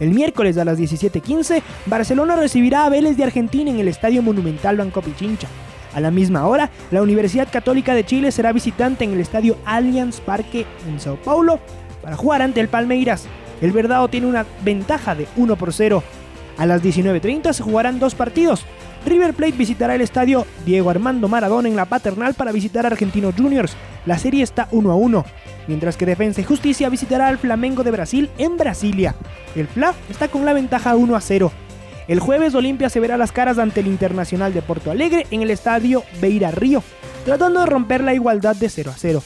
El 0.00 0.10
miércoles 0.10 0.58
a 0.58 0.64
las 0.64 0.78
17:15, 0.78 1.62
Barcelona 1.86 2.36
recibirá 2.36 2.84
a 2.84 2.88
Vélez 2.88 3.16
de 3.16 3.24
Argentina 3.24 3.70
en 3.70 3.78
el 3.78 3.88
Estadio 3.88 4.22
Monumental 4.22 4.76
Banco 4.76 5.02
Pichincha. 5.02 5.48
A 5.94 6.00
la 6.00 6.10
misma 6.10 6.46
hora, 6.46 6.70
la 6.90 7.02
Universidad 7.02 7.48
Católica 7.50 7.94
de 7.94 8.04
Chile 8.04 8.32
será 8.32 8.52
visitante 8.52 9.04
en 9.04 9.12
el 9.12 9.20
Estadio 9.20 9.58
Allianz 9.64 10.20
Parque 10.20 10.66
en 10.88 10.98
Sao 10.98 11.16
Paulo 11.16 11.60
para 12.02 12.16
jugar 12.16 12.42
ante 12.42 12.60
el 12.60 12.68
Palmeiras. 12.68 13.26
El 13.60 13.72
Verdado 13.72 14.08
tiene 14.08 14.26
una 14.26 14.46
ventaja 14.64 15.14
de 15.14 15.28
1 15.36 15.56
por 15.56 15.72
0. 15.72 16.02
A 16.62 16.66
las 16.66 16.80
19.30 16.80 17.54
se 17.54 17.62
jugarán 17.64 17.98
dos 17.98 18.14
partidos. 18.14 18.64
River 19.04 19.34
Plate 19.34 19.56
visitará 19.56 19.96
el 19.96 20.00
estadio 20.00 20.46
Diego 20.64 20.90
Armando 20.90 21.26
Maradona 21.26 21.68
en 21.68 21.74
la 21.74 21.86
Paternal 21.86 22.34
para 22.34 22.52
visitar 22.52 22.84
a 22.84 22.86
Argentinos 22.86 23.34
Juniors. 23.36 23.74
La 24.06 24.16
serie 24.16 24.44
está 24.44 24.68
1 24.70 24.92
a 24.92 24.94
1. 24.94 25.24
Mientras 25.66 25.96
que 25.96 26.06
Defensa 26.06 26.40
y 26.40 26.44
Justicia 26.44 26.88
visitará 26.88 27.26
al 27.26 27.38
Flamengo 27.38 27.82
de 27.82 27.90
Brasil 27.90 28.30
en 28.38 28.58
Brasilia. 28.58 29.16
El 29.56 29.66
FLA 29.66 29.92
está 30.08 30.28
con 30.28 30.44
la 30.44 30.52
ventaja 30.52 30.94
1 30.94 31.16
a 31.16 31.20
0. 31.20 31.50
El 32.06 32.20
jueves 32.20 32.54
Olimpia 32.54 32.88
se 32.90 33.00
verá 33.00 33.16
las 33.16 33.32
caras 33.32 33.58
ante 33.58 33.80
el 33.80 33.88
Internacional 33.88 34.54
de 34.54 34.62
Porto 34.62 34.92
Alegre 34.92 35.26
en 35.32 35.42
el 35.42 35.50
estadio 35.50 36.04
Beira 36.20 36.52
Río, 36.52 36.84
tratando 37.24 37.58
de 37.58 37.66
romper 37.66 38.04
la 38.04 38.14
igualdad 38.14 38.54
de 38.54 38.68
0 38.68 38.92
a 38.94 38.96
0. 38.96 39.20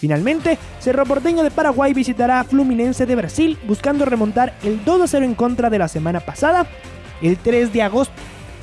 Finalmente, 0.00 0.56
Cerro 0.78 1.04
Porteño 1.04 1.42
de 1.42 1.50
Paraguay 1.50 1.92
visitará 1.92 2.40
a 2.40 2.44
Fluminense 2.44 3.04
de 3.04 3.16
Brasil 3.16 3.58
buscando 3.68 4.06
remontar 4.06 4.54
el 4.62 4.82
2 4.82 5.02
a 5.02 5.06
0 5.06 5.26
en 5.26 5.34
contra 5.34 5.68
de 5.68 5.78
la 5.78 5.88
semana 5.88 6.20
pasada, 6.20 6.66
el 7.20 7.36
3 7.36 7.70
de 7.70 7.82
agosto. 7.82 8.14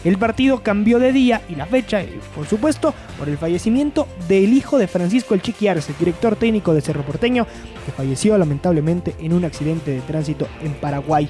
El 0.03 0.17
partido 0.17 0.63
cambió 0.63 0.97
de 0.97 1.11
día 1.11 1.43
y 1.47 1.53
la 1.53 1.67
fecha, 1.67 2.01
y 2.01 2.19
por 2.33 2.47
supuesto, 2.47 2.93
por 3.19 3.29
el 3.29 3.37
fallecimiento 3.37 4.07
del 4.27 4.51
hijo 4.51 4.79
de 4.79 4.87
Francisco 4.87 5.35
El 5.35 5.43
Chiqui 5.43 5.67
Arce, 5.67 5.93
director 5.99 6.35
técnico 6.35 6.73
de 6.73 6.81
Cerro 6.81 7.03
Porteño, 7.03 7.45
que 7.85 7.91
falleció 7.91 8.35
lamentablemente 8.37 9.15
en 9.19 9.33
un 9.33 9.45
accidente 9.45 9.91
de 9.91 10.01
tránsito 10.01 10.47
en 10.63 10.73
Paraguay. 10.73 11.29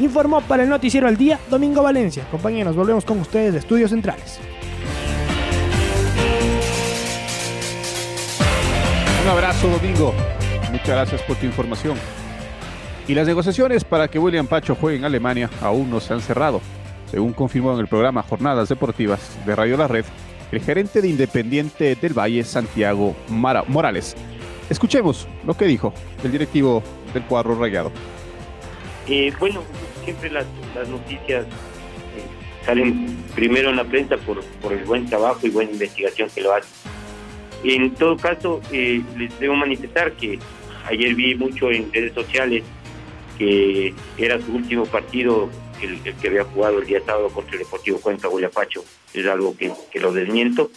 Informó 0.00 0.42
para 0.42 0.64
el 0.64 0.68
Noticiero 0.68 1.08
al 1.08 1.16
Día 1.16 1.40
Domingo 1.48 1.82
Valencia. 1.82 2.26
Compañeros, 2.30 2.76
volvemos 2.76 3.06
con 3.06 3.20
ustedes 3.20 3.54
de 3.54 3.60
Estudios 3.60 3.90
Centrales. 3.90 4.38
Un 9.26 9.32
abrazo, 9.32 9.66
Domingo. 9.66 10.14
Muchas 10.70 10.86
gracias 10.86 11.22
por 11.22 11.34
tu 11.34 11.46
información. 11.46 11.98
Y 13.08 13.14
las 13.16 13.26
negociaciones 13.26 13.82
para 13.82 14.06
que 14.06 14.20
William 14.20 14.46
Pacho 14.46 14.76
juegue 14.76 14.98
en 14.98 15.04
Alemania 15.04 15.50
aún 15.60 15.90
no 15.90 15.98
se 15.98 16.14
han 16.14 16.20
cerrado. 16.20 16.60
Según 17.10 17.32
confirmó 17.32 17.74
en 17.74 17.80
el 17.80 17.88
programa 17.88 18.22
Jornadas 18.22 18.68
Deportivas 18.68 19.36
de 19.44 19.56
Radio 19.56 19.76
La 19.78 19.88
Red, 19.88 20.04
el 20.52 20.60
gerente 20.60 21.02
de 21.02 21.08
Independiente 21.08 21.96
del 21.96 22.16
Valle, 22.16 22.44
Santiago 22.44 23.16
Morales. 23.26 24.14
Escuchemos 24.70 25.26
lo 25.44 25.56
que 25.56 25.64
dijo 25.64 25.92
el 26.22 26.30
directivo 26.30 26.84
del 27.12 27.24
cuadro 27.24 27.58
rayado. 27.58 27.90
Eh, 29.08 29.32
bueno, 29.40 29.64
siempre 30.04 30.30
las, 30.30 30.46
noticias 30.88 31.46
eh, 31.46 32.64
salen 32.64 33.24
primero 33.34 33.70
en 33.70 33.76
la 33.76 33.84
prensa 33.84 34.18
por, 34.18 34.40
por 34.62 34.72
el 34.72 34.84
buen 34.84 35.04
trabajo 35.06 35.40
y 35.42 35.50
buena 35.50 35.72
investigación 35.72 36.30
que 36.32 36.42
lo 36.42 36.54
hace 36.54 36.85
en 37.74 37.94
todo 37.94 38.16
caso, 38.16 38.60
eh, 38.72 39.02
les 39.16 39.38
debo 39.40 39.54
manifestar 39.54 40.12
que 40.12 40.38
ayer 40.86 41.14
vi 41.14 41.34
mucho 41.34 41.70
en 41.70 41.92
redes 41.92 42.12
sociales 42.14 42.62
que 43.38 43.94
era 44.16 44.40
su 44.40 44.54
último 44.54 44.86
partido 44.86 45.50
el, 45.82 46.00
que 46.14 46.28
había 46.28 46.44
jugado 46.44 46.78
el 46.78 46.86
día 46.86 47.00
sábado 47.04 47.28
contra 47.28 47.54
el 47.54 47.58
Deportivo 47.60 48.00
Cuenca 48.00 48.28
Guayapacho. 48.28 48.84
Es 49.12 49.26
algo 49.26 49.54
que, 49.56 49.72
lo 50.00 50.12
desmiento. 50.12 50.70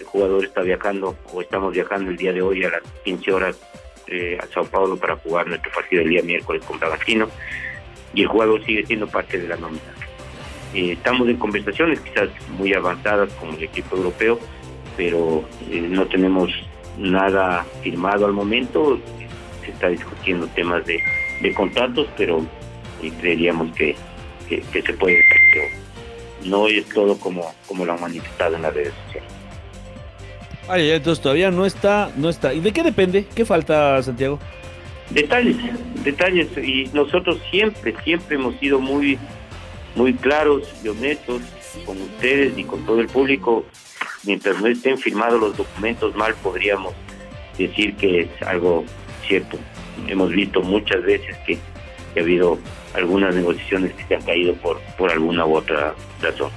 El 0.00 0.06
jugador 0.06 0.44
está 0.44 0.62
viajando 0.62 1.16
o 1.32 1.40
estamos 1.40 1.72
viajando 1.72 2.10
el 2.10 2.16
día 2.16 2.32
de 2.32 2.42
hoy 2.42 2.64
a 2.64 2.70
las 2.70 2.82
15 3.04 3.32
horas 3.32 3.56
eh, 4.08 4.36
a 4.40 4.46
Sao 4.52 4.64
Paulo 4.64 4.96
para 4.96 5.16
jugar 5.16 5.46
nuestro 5.46 5.70
partido 5.72 6.02
el 6.02 6.08
día 6.08 6.22
miércoles 6.22 6.64
con 6.64 6.78
Bragantino 6.78 7.28
y 8.14 8.22
el 8.22 8.28
jugador 8.28 8.64
sigue 8.64 8.84
siendo 8.84 9.06
parte 9.06 9.38
de 9.38 9.48
la 9.48 9.56
nómina. 9.56 9.94
Eh, 10.74 10.92
estamos 10.92 11.28
en 11.28 11.36
conversaciones 11.36 12.00
quizás 12.00 12.30
muy 12.50 12.74
avanzadas 12.74 13.32
con 13.34 13.50
el 13.50 13.62
equipo 13.62 13.96
europeo 13.96 14.40
pero 14.96 15.44
eh, 15.70 15.80
no 15.80 16.06
tenemos 16.06 16.50
nada 16.98 17.64
firmado 17.82 18.26
al 18.26 18.32
momento. 18.32 18.98
Se 19.64 19.70
está 19.70 19.88
discutiendo 19.88 20.46
temas 20.48 20.84
de, 20.86 21.00
contratos, 21.54 22.06
pero 22.16 22.44
eh, 23.02 23.12
creeríamos 23.20 23.74
que, 23.76 23.96
se 24.48 24.92
puede, 24.94 25.22
pero 25.52 25.64
no 26.44 26.68
es 26.68 26.86
todo 26.88 27.16
como, 27.18 27.52
como 27.66 27.84
lo 27.84 27.92
han 27.94 28.00
manifestado 28.00 28.56
en 28.56 28.62
las 28.62 28.74
redes 28.74 28.92
sociales. 29.06 29.32
Ay, 30.68 30.90
entonces 30.90 31.22
todavía 31.22 31.50
no 31.50 31.66
está, 31.66 32.10
no 32.16 32.28
está. 32.28 32.54
¿Y 32.54 32.60
de 32.60 32.72
qué 32.72 32.82
depende? 32.82 33.26
¿Qué 33.34 33.44
falta, 33.44 34.02
Santiago? 34.02 34.38
Detalles, 35.10 35.56
detalles. 36.04 36.48
Y 36.56 36.88
nosotros 36.92 37.38
siempre, 37.50 37.94
siempre 38.04 38.36
hemos 38.36 38.56
sido 38.60 38.78
muy, 38.78 39.18
muy 39.96 40.14
claros 40.14 40.62
y 40.82 40.88
honestos 40.88 41.42
con 41.84 42.00
ustedes 42.00 42.56
y 42.56 42.64
con 42.64 42.84
todo 42.86 43.00
el 43.00 43.08
público 43.08 43.64
mientras 44.24 44.60
no 44.60 44.68
estén 44.68 44.98
firmados 44.98 45.40
los 45.40 45.56
documentos 45.56 46.14
mal 46.14 46.34
podríamos 46.42 46.94
decir 47.58 47.94
que 47.96 48.22
es 48.22 48.42
algo 48.42 48.84
cierto. 49.26 49.58
Hemos 50.08 50.30
visto 50.30 50.62
muchas 50.62 51.02
veces 51.02 51.36
que, 51.46 51.58
ha 52.16 52.20
habido 52.20 52.58
algunas 52.94 53.34
negociaciones 53.34 53.92
que 53.94 54.04
se 54.04 54.14
han 54.14 54.22
caído 54.22 54.54
por, 54.56 54.80
por 54.98 55.10
alguna 55.10 55.46
u 55.46 55.56
otra 55.56 55.94
razón. 56.20 56.50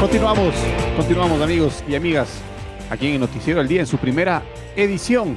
Continuamos, 0.00 0.54
continuamos 0.96 1.40
amigos 1.40 1.84
y 1.88 1.94
amigas, 1.94 2.40
aquí 2.90 3.08
en 3.08 3.14
el 3.14 3.20
Noticiero 3.20 3.58
del 3.60 3.68
Día, 3.68 3.80
en 3.80 3.86
su 3.86 3.98
primera 3.98 4.42
edición. 4.76 5.36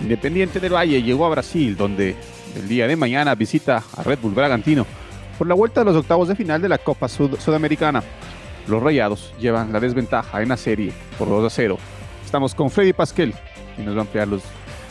Independiente 0.00 0.58
del 0.58 0.74
Valle 0.74 1.02
llegó 1.02 1.26
a 1.26 1.30
Brasil, 1.30 1.76
donde 1.76 2.16
el 2.54 2.68
día 2.68 2.86
de 2.86 2.96
mañana 2.96 3.34
visita 3.34 3.82
a 3.96 4.02
Red 4.02 4.18
Bull 4.20 4.34
Bragantino 4.34 4.86
por 5.38 5.46
la 5.46 5.54
vuelta 5.54 5.80
de 5.80 5.86
los 5.86 5.96
octavos 5.96 6.28
de 6.28 6.36
final 6.36 6.62
de 6.62 6.68
la 6.68 6.78
Copa 6.78 7.08
Sudamericana. 7.08 8.02
Los 8.68 8.82
Rayados 8.82 9.34
llevan 9.38 9.72
la 9.72 9.80
desventaja 9.80 10.40
en 10.42 10.48
la 10.48 10.56
serie 10.56 10.92
por 11.18 11.28
2 11.28 11.44
a 11.44 11.50
0. 11.50 11.78
Estamos 12.24 12.54
con 12.54 12.70
Freddy 12.70 12.92
Pasquel 12.92 13.34
y 13.76 13.82
nos 13.82 13.94
va 13.94 13.98
a 13.98 14.02
ampliar 14.02 14.28
los 14.28 14.42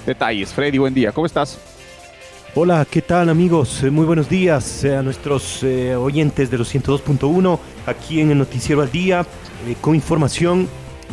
detalles. 0.05 0.53
Freddy, 0.53 0.77
buen 0.77 0.93
día, 0.93 1.11
¿cómo 1.11 1.25
estás? 1.25 1.59
Hola, 2.55 2.85
¿qué 2.89 3.01
tal 3.01 3.29
amigos? 3.29 3.81
Eh, 3.83 3.89
muy 3.89 4.05
buenos 4.05 4.29
días 4.29 4.83
eh, 4.83 4.95
a 4.95 5.01
nuestros 5.01 5.63
eh, 5.63 5.95
oyentes 5.95 6.51
de 6.51 6.57
los 6.59 6.73
102.1 6.73 7.59
aquí 7.87 8.21
en 8.21 8.29
el 8.29 8.37
Noticiero 8.37 8.81
al 8.81 8.91
Día 8.91 9.25
con 9.81 9.95
información 9.95 10.67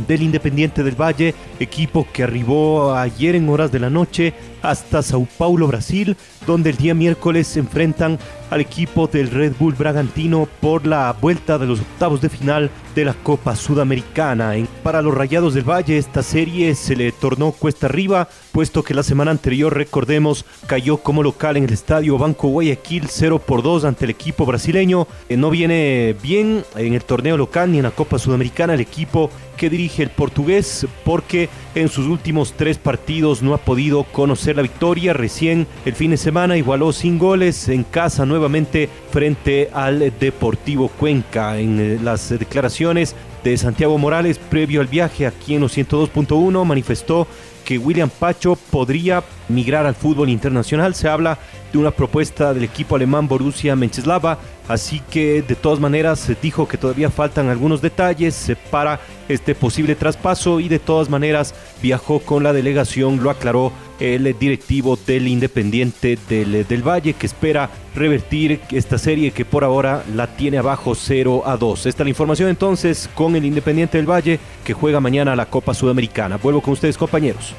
del 0.06 0.22
Independiente 0.22 0.82
del 0.82 1.00
Valle, 1.00 1.34
equipo 1.58 2.06
que 2.12 2.22
arribó 2.22 2.94
ayer 2.94 3.34
en 3.34 3.48
horas 3.48 3.72
de 3.72 3.80
la 3.80 3.90
noche 3.90 4.34
hasta 4.62 5.02
Sao 5.02 5.26
Paulo, 5.38 5.66
Brasil, 5.66 6.16
donde 6.46 6.70
el 6.70 6.76
día 6.76 6.94
miércoles 6.94 7.46
se 7.46 7.60
enfrentan 7.60 8.18
al 8.50 8.60
equipo 8.60 9.06
del 9.06 9.30
Red 9.30 9.54
Bull 9.58 9.74
Bragantino 9.74 10.48
por 10.60 10.86
la 10.86 11.12
vuelta 11.20 11.58
de 11.58 11.66
los 11.66 11.80
octavos 11.80 12.20
de 12.20 12.28
final 12.28 12.70
de 13.00 13.06
la 13.06 13.14
Copa 13.14 13.56
Sudamericana. 13.56 14.52
Para 14.82 15.00
los 15.00 15.14
Rayados 15.14 15.54
del 15.54 15.68
Valle 15.68 15.96
esta 15.96 16.22
serie 16.22 16.74
se 16.74 16.94
le 16.94 17.12
tornó 17.12 17.52
cuesta 17.52 17.86
arriba, 17.86 18.28
puesto 18.52 18.82
que 18.82 18.92
la 18.92 19.02
semana 19.02 19.30
anterior, 19.30 19.74
recordemos, 19.74 20.44
cayó 20.66 20.98
como 20.98 21.22
local 21.22 21.56
en 21.56 21.64
el 21.64 21.72
estadio 21.72 22.18
Banco 22.18 22.48
Guayaquil 22.48 23.06
0 23.08 23.38
por 23.38 23.62
2 23.62 23.86
ante 23.86 24.04
el 24.04 24.10
equipo 24.10 24.44
brasileño. 24.44 25.06
Eh, 25.30 25.38
no 25.38 25.48
viene 25.48 26.14
bien 26.22 26.62
en 26.76 26.92
el 26.92 27.04
torneo 27.04 27.38
local 27.38 27.72
ni 27.72 27.78
en 27.78 27.84
la 27.84 27.90
Copa 27.90 28.18
Sudamericana 28.18 28.74
el 28.74 28.80
equipo 28.80 29.30
que 29.56 29.68
dirige 29.68 30.02
el 30.02 30.08
portugués, 30.08 30.86
porque 31.04 31.50
en 31.74 31.90
sus 31.90 32.06
últimos 32.06 32.54
tres 32.54 32.78
partidos 32.78 33.42
no 33.42 33.52
ha 33.52 33.58
podido 33.58 34.04
conocer 34.04 34.56
la 34.56 34.62
victoria. 34.62 35.12
Recién 35.12 35.66
el 35.84 35.94
fin 35.94 36.12
de 36.12 36.16
semana 36.16 36.56
igualó 36.56 36.92
sin 36.92 37.18
goles 37.18 37.68
en 37.68 37.84
casa 37.84 38.24
nuevamente 38.24 38.88
frente 39.10 39.68
al 39.74 40.14
Deportivo 40.18 40.88
Cuenca. 40.88 41.58
En 41.58 41.78
eh, 41.78 41.98
las 42.02 42.30
declaraciones 42.30 42.89
de 42.94 43.56
Santiago 43.56 43.96
Morales 43.98 44.38
previo 44.38 44.80
al 44.80 44.88
viaje 44.88 45.24
aquí 45.26 45.54
en 45.54 45.60
los 45.60 45.76
102.1 45.76 46.64
manifestó 46.64 47.28
que 47.64 47.78
William 47.78 48.10
Pacho 48.10 48.56
podría 48.56 49.22
migrar 49.48 49.86
al 49.86 49.94
fútbol 49.94 50.28
internacional. 50.28 50.94
Se 50.94 51.08
habla 51.08 51.38
de 51.72 51.78
una 51.78 51.92
propuesta 51.92 52.52
del 52.52 52.64
equipo 52.64 52.96
alemán 52.96 53.28
Borussia 53.28 53.76
Mönchengladbach, 53.76 54.38
así 54.66 55.00
que 55.08 55.42
de 55.42 55.54
todas 55.54 55.78
maneras 55.78 56.18
se 56.18 56.34
dijo 56.34 56.66
que 56.66 56.78
todavía 56.78 57.10
faltan 57.10 57.48
algunos 57.48 57.80
detalles 57.80 58.52
para 58.72 58.98
este 59.28 59.54
posible 59.54 59.94
traspaso 59.94 60.58
y 60.58 60.68
de 60.68 60.80
todas 60.80 61.08
maneras 61.08 61.54
viajó 61.80 62.18
con 62.18 62.42
la 62.42 62.52
delegación, 62.52 63.22
lo 63.22 63.30
aclaró 63.30 63.72
el 64.00 64.36
directivo 64.38 64.98
del 65.06 65.28
Independiente 65.28 66.18
del, 66.28 66.82
Valle 66.82 67.12
que 67.12 67.26
espera 67.26 67.70
revertir 67.94 68.60
esta 68.70 68.98
serie 68.98 69.30
que 69.30 69.44
por 69.44 69.62
ahora 69.62 70.02
la 70.14 70.26
tiene 70.26 70.58
abajo 70.58 70.94
0 70.94 71.42
a 71.44 71.56
2. 71.56 71.86
Esta 71.86 72.02
es 72.02 72.06
la 72.06 72.08
información 72.08 72.48
entonces 72.48 73.08
con 73.14 73.36
el 73.36 73.44
Independiente 73.44 73.98
del 73.98 74.10
Valle 74.10 74.40
que 74.64 74.72
juega 74.72 75.00
mañana 75.00 75.36
la 75.36 75.46
Copa 75.46 75.74
Sudamericana. 75.74 76.38
Vuelvo 76.38 76.62
con 76.62 76.72
ustedes 76.72 76.96
compañeros. 76.96 77.54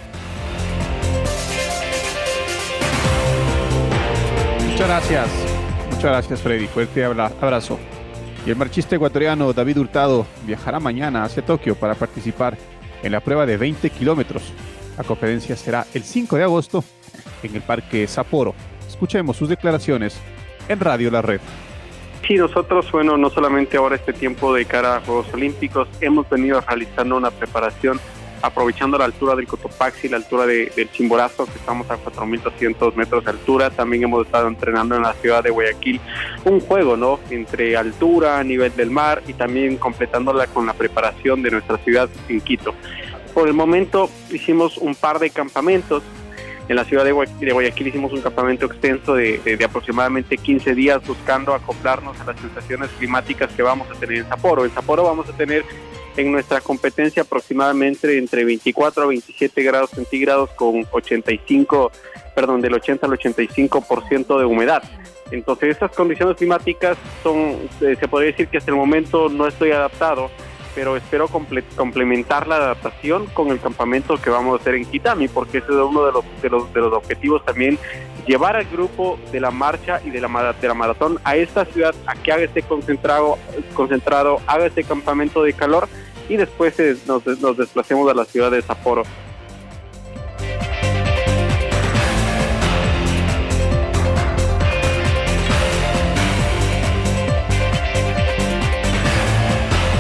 Muchas 4.68 4.88
gracias. 4.88 5.28
Muchas 5.92 6.04
gracias, 6.04 6.42
Freddy. 6.42 6.66
Fuerte 6.66 7.04
abrazo. 7.06 7.78
Y 8.46 8.50
el 8.50 8.56
marchista 8.56 8.96
ecuatoriano 8.96 9.54
David 9.54 9.78
Hurtado 9.78 10.26
viajará 10.48 10.80
mañana 10.80 11.24
hacia 11.24 11.46
Tokio 11.46 11.76
para 11.76 11.94
participar 11.94 12.58
en 13.04 13.12
la 13.12 13.20
prueba 13.20 13.46
de 13.46 13.58
20 13.58 13.92
kilómetros. 13.92 14.42
La 14.98 15.04
competencia 15.04 15.56
será 15.56 15.86
el 15.94 16.04
5 16.04 16.38
de 16.38 16.44
agosto 16.44 16.84
en 17.44 17.56
el 17.56 17.62
Parque 17.62 18.08
Sapporo. 18.08 18.54
Escuchemos 18.88 19.38
sus 19.38 19.50
declaraciones 19.50 20.20
en 20.68 20.80
Radio 20.80 21.10
La 21.12 21.22
Red. 21.22 21.42
Sí, 22.28 22.36
nosotros, 22.36 22.92
bueno, 22.92 23.18
no 23.18 23.30
solamente 23.30 23.78
ahora 23.78 23.96
este 23.96 24.14
tiempo 24.14 24.54
de 24.54 24.66
cara 24.66 24.98
a 24.98 25.02
Juegos 25.02 25.34
Olímpicos, 25.34 25.88
hemos 26.02 26.30
venido 26.30 26.62
realizando 26.62 27.18
una 27.18 27.32
preparación 27.32 28.00
aprovechando 28.42 28.98
la 28.98 29.06
altura 29.06 29.36
del 29.36 29.48
Cotopaxi, 29.48 30.10
la 30.10 30.18
altura 30.18 30.46
del 30.46 30.92
Chimborazo, 30.92 31.46
que 31.46 31.58
estamos 31.58 31.90
a 31.90 31.98
4.200 31.98 32.96
metros 32.96 33.24
de 33.24 33.32
altura. 33.32 33.70
También 33.70 34.04
hemos 34.04 34.26
estado 34.26 34.48
entrenando 34.48 34.96
en 34.96 35.04
la 35.04 35.14
ciudad 35.14 35.44
de 35.44 35.50
Guayaquil 35.50 36.00
un 36.46 36.60
juego, 36.60 36.98
¿no? 36.98 37.20
Entre 37.30 37.78
altura, 37.78 38.44
nivel 38.44 38.76
del 38.76 38.90
mar 38.90 39.22
y 39.28 39.34
también 39.34 39.78
completándola 39.78 40.48
con 40.48 40.66
la 40.66 40.74
preparación 40.74 41.42
de 41.44 41.52
nuestra 41.52 41.78
ciudad 41.78 42.10
en 42.30 42.42
Quito. 42.42 42.74
Por 43.34 43.48
el 43.48 43.54
momento 43.54 44.10
hicimos 44.32 44.78
un 44.78 44.96
par 44.96 45.20
de 45.20 45.30
campamentos. 45.30 46.04
En 46.70 46.76
la 46.78 46.86
ciudad 46.86 47.04
de 47.04 47.12
Guayaquil, 47.12 47.88
hicimos 47.88 48.14
un 48.14 48.22
campamento 48.22 48.66
extenso 48.66 49.16
de, 49.16 49.40
de, 49.40 49.66
aproximadamente 49.66 50.38
15 50.38 50.74
días 50.74 51.06
buscando 51.06 51.54
acoplarnos 51.54 52.18
a 52.22 52.26
las 52.26 52.40
sensaciones 52.40 52.90
climáticas 52.98 53.52
que 53.52 53.62
vamos 53.62 53.90
a 53.90 53.94
tener 53.96 54.20
en 54.20 54.30
Sapporo. 54.30 54.64
En 54.64 54.72
Sapporo 54.72 55.04
vamos 55.04 55.28
a 55.28 55.34
tener 55.34 55.66
en 56.18 56.32
nuestra 56.32 56.62
competencia 56.62 57.24
aproximadamente 57.24 58.18
entre 58.18 58.46
24 58.46 59.04
a 59.04 59.08
27 59.08 59.64
grados 59.64 59.90
centígrados 59.92 60.50
con 60.52 60.86
85, 60.92 61.92
perdón, 62.36 62.62
del 62.62 62.74
80 62.74 63.06
al 63.06 63.14
85% 63.14 64.40
de 64.40 64.46
humedad. 64.46 64.84
Entonces 65.32 65.70
estas 65.70 65.92
condiciones 65.92 66.38
climáticas 66.38 66.98
son, 67.24 67.58
eh, 67.82 67.96
se 68.00 68.08
podría 68.08 68.32
decir 68.32 68.48
que 68.48 68.58
hasta 68.58 68.72
el 68.72 68.78
momento 68.78 69.30
no 69.30 69.48
estoy 69.48 69.72
adaptado, 69.72 70.30
pero 70.74 70.96
espero 70.96 71.28
complementar 71.28 72.48
la 72.48 72.56
adaptación 72.58 73.26
con 73.28 73.50
el 73.50 73.60
campamento 73.60 74.18
que 74.18 74.30
vamos 74.30 74.58
a 74.58 74.62
hacer 74.62 74.76
en 74.76 74.86
Kitami, 74.86 75.28
porque 75.28 75.60
ese 75.60 75.68
es 75.68 75.78
uno 75.78 76.06
de 76.06 76.12
los, 76.12 76.26
de 76.42 76.50
los, 76.50 76.74
de 76.74 76.82
los 76.82 76.94
objetivos 76.94 77.44
también, 77.46 77.78
llevar 78.26 78.56
al 78.56 78.66
grupo 78.66 79.20
de 79.32 79.40
la 79.40 79.52
marcha 79.52 80.02
y 80.06 80.10
de 80.10 80.22
la, 80.22 80.56
de 80.60 80.68
la 80.68 80.74
maratón 80.74 81.20
a 81.24 81.36
esta 81.36 81.66
ciudad, 81.66 81.94
a 82.06 82.16
que 82.16 82.32
haga 82.32 82.44
este 82.44 82.62
concentrado, 82.62 83.38
concentrado 83.74 84.40
haga 84.48 84.68
este 84.68 84.84
campamento 84.84 85.44
de 85.44 85.54
calor 85.54 85.88
y 86.30 86.38
después 86.38 86.80
eh, 86.80 86.96
nos, 87.08 87.26
nos 87.26 87.58
desplacemos 87.58 88.10
a 88.10 88.14
la 88.14 88.26
ciudad 88.26 88.52
de 88.52 88.62
Sapporo. 88.62 89.04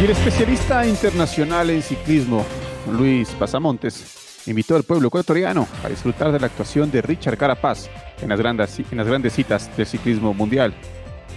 Y 0.01 0.05
el 0.05 0.09
especialista 0.09 0.83
internacional 0.83 1.69
en 1.69 1.83
ciclismo, 1.83 2.43
Luis 2.91 3.29
Pasamontes, 3.37 4.41
invitó 4.47 4.75
al 4.75 4.81
pueblo 4.81 5.09
ecuatoriano 5.09 5.67
a 5.83 5.89
disfrutar 5.89 6.31
de 6.31 6.39
la 6.39 6.47
actuación 6.47 6.89
de 6.89 7.03
Richard 7.03 7.37
Carapaz 7.37 7.87
en 8.19 8.29
las 8.29 8.39
grandes, 8.39 8.79
en 8.79 8.97
las 8.97 9.05
grandes 9.05 9.33
citas 9.33 9.69
del 9.77 9.85
ciclismo 9.85 10.33
mundial. 10.33 10.73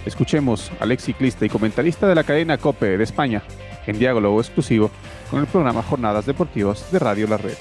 Escuchemos 0.03 0.71
al 0.79 0.91
ex 0.91 1.03
ciclista 1.03 1.45
y 1.45 1.49
comentarista 1.49 2.07
de 2.07 2.15
la 2.15 2.23
cadena 2.23 2.57
COPE 2.57 2.97
de 2.97 3.03
España, 3.03 3.43
en 3.85 3.99
diálogo 3.99 4.41
exclusivo 4.41 4.89
con 5.29 5.41
el 5.41 5.45
programa 5.45 5.83
Jornadas 5.83 6.25
Deportivas 6.25 6.91
de 6.91 6.97
Radio 6.97 7.27
La 7.27 7.37
Red. 7.37 7.57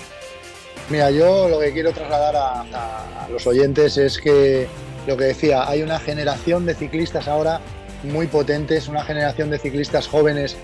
Mira, 0.88 1.10
yo 1.10 1.50
lo 1.50 1.60
que 1.60 1.70
quiero 1.74 1.92
trasladar 1.92 2.34
a, 2.34 3.28
los 3.30 3.46
oyentes 3.46 3.98
es 3.98 4.16
que 4.16 4.66
lo 5.06 5.18
que 5.18 5.24
decía, 5.24 5.68
hay 5.68 5.82
una 5.82 6.00
generación 6.00 6.64
de 6.64 6.74
ciclistas 6.74 7.28
ahora 7.28 7.60
muy 8.04 8.26
potentes, 8.26 8.88
una 8.88 9.04
generación 9.04 9.50
de 9.50 9.58
ciclistas 9.58 10.08
jóvenes 10.08 10.56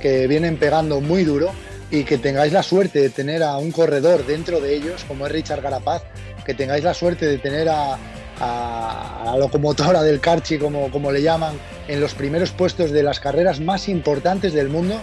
que 0.00 0.26
vienen 0.26 0.56
pegando 0.56 1.00
muy 1.00 1.24
duro 1.24 1.50
y 1.90 2.04
que 2.04 2.18
tengáis 2.18 2.52
la 2.52 2.62
suerte 2.62 3.00
de 3.00 3.10
tener 3.10 3.42
a 3.42 3.56
un 3.56 3.72
corredor 3.72 4.26
dentro 4.26 4.60
de 4.60 4.74
ellos, 4.74 5.04
como 5.06 5.26
es 5.26 5.32
Richard 5.32 5.62
Garapaz, 5.62 6.02
que 6.44 6.54
tengáis 6.54 6.84
la 6.84 6.94
suerte 6.94 7.26
de 7.26 7.38
tener 7.38 7.68
a, 7.68 7.98
la 8.40 9.36
locomotora 9.36 10.02
del 10.02 10.20
Carchi, 10.20 10.58
como, 10.58 10.90
como 10.90 11.10
le 11.10 11.22
llaman, 11.22 11.58
en 11.88 12.00
los 12.00 12.14
primeros 12.14 12.52
puestos 12.52 12.92
de 12.92 13.02
las 13.02 13.18
carreras 13.18 13.60
más 13.60 13.88
importantes 13.88 14.52
del 14.52 14.68
mundo, 14.68 15.00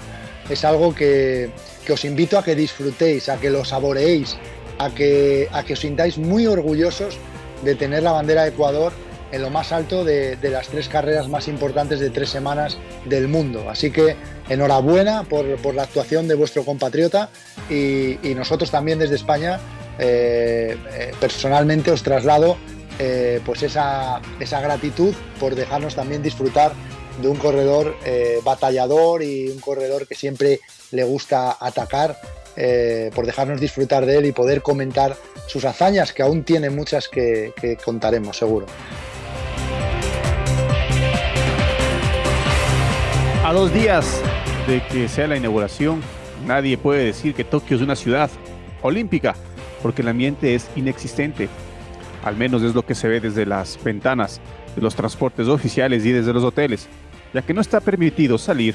es 0.49 0.63
algo 0.63 0.93
que, 0.93 1.49
os 1.91 2.05
invito 2.05 2.37
a 2.37 2.43
que 2.43 2.55
disfrutéis, 2.55 3.29
a 3.29 3.37
que 3.37 3.49
lo 3.49 3.65
saboreéis, 3.65 4.37
a 4.79 4.89
que, 4.89 5.49
a 5.51 5.63
que 5.63 5.73
os 5.73 5.79
sintáis 5.79 6.17
muy 6.17 6.47
orgullosos 6.47 7.17
de 7.63 7.75
tener 7.75 8.03
la 8.03 8.11
bandera 8.11 8.43
de 8.43 8.49
Ecuador 8.49 8.93
en 9.35 9.41
lo 9.41 9.49
más 9.49 9.73
alto 9.73 10.05
de, 10.05 10.37
las 10.41 10.69
tres 10.69 10.87
carreras 10.87 11.27
más 11.27 11.49
importantes 11.49 11.99
de 11.99 12.09
tres 12.09 12.29
semanas 12.29 12.77
del 13.03 13.27
mundo. 13.27 13.69
Así 13.69 13.91
que 13.91 14.15
enhorabuena 14.47 15.23
por, 15.23 15.75
la 15.75 15.83
actuación 15.83 16.29
de 16.29 16.35
vuestro 16.35 16.63
compatriota 16.63 17.29
y, 17.69 18.17
nosotros 18.35 18.71
también 18.71 18.97
desde 18.97 19.15
España 19.15 19.59
eh, 19.99 20.77
eh, 20.93 21.11
personalmente 21.19 21.91
os 21.91 22.03
traslado 22.03 22.57
eh, 22.99 23.41
pues 23.45 23.63
esa, 23.63 24.21
esa, 24.39 24.61
gratitud 24.61 25.13
por 25.39 25.55
dejarnos 25.55 25.95
también 25.95 26.21
disfrutar 26.21 26.73
de 27.21 27.27
un 27.27 27.37
corredor 27.37 27.95
batallador 28.43 29.21
y 29.21 29.49
un 29.49 29.59
corredor 29.59 30.07
que 30.07 30.15
siempre 30.15 30.61
le 30.91 31.03
gusta 31.03 31.57
atacar, 31.59 32.17
por 33.13 33.25
dejarnos 33.25 33.59
disfrutar 33.59 34.05
de 34.05 34.17
él 34.17 34.25
y 34.25 34.31
poder 34.31 34.61
comentar 34.61 35.15
sus 35.47 35.63
hazañas, 35.63 36.11
que 36.11 36.23
aún 36.23 36.43
tiene 36.43 36.69
muchas 36.69 37.07
que 37.07 37.53
contaremos 37.83 38.37
seguro. 38.37 38.67
A 43.45 43.53
dos 43.53 43.71
días 43.71 44.23
de 44.67 44.81
que 44.87 45.07
sea 45.07 45.27
la 45.27 45.37
inauguración, 45.37 46.01
nadie 46.47 46.79
puede 46.79 47.05
decir 47.05 47.35
que 47.35 47.43
Tokio 47.43 47.77
es 47.77 47.83
una 47.83 47.95
ciudad 47.95 48.31
olímpica, 48.81 49.35
porque 49.83 50.01
el 50.01 50.07
ambiente 50.07 50.55
es 50.55 50.67
inexistente. 50.75 51.47
Al 52.23 52.37
menos 52.37 52.63
es 52.63 52.73
lo 52.73 52.83
que 52.83 52.95
se 52.95 53.07
ve 53.07 53.19
desde 53.19 53.45
las 53.45 53.77
ventanas 53.83 54.41
de 54.75 54.81
los 54.81 54.95
transportes 54.95 55.47
oficiales 55.47 56.03
y 56.07 56.11
desde 56.11 56.33
los 56.33 56.43
hoteles, 56.43 56.87
ya 57.35 57.43
que 57.43 57.53
no 57.53 57.61
está 57.61 57.81
permitido 57.81 58.39
salir 58.39 58.73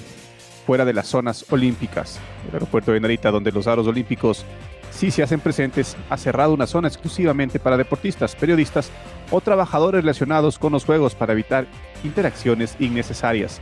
fuera 0.64 0.84
de 0.84 0.92
las 0.92 1.08
zonas 1.08 1.44
olímpicas. 1.50 2.20
El 2.46 2.54
aeropuerto 2.54 2.92
de 2.92 3.00
Narita, 3.00 3.32
donde 3.32 3.50
los 3.50 3.66
aros 3.66 3.88
olímpicos 3.88 4.44
sí 4.92 5.10
se 5.10 5.24
hacen 5.24 5.40
presentes, 5.40 5.96
ha 6.08 6.16
cerrado 6.16 6.54
una 6.54 6.68
zona 6.68 6.86
exclusivamente 6.86 7.58
para 7.58 7.76
deportistas, 7.76 8.36
periodistas 8.36 8.92
o 9.32 9.40
trabajadores 9.40 10.02
relacionados 10.02 10.60
con 10.60 10.72
los 10.72 10.84
Juegos 10.84 11.16
para 11.16 11.32
evitar 11.32 11.66
interacciones 12.04 12.76
innecesarias. 12.78 13.60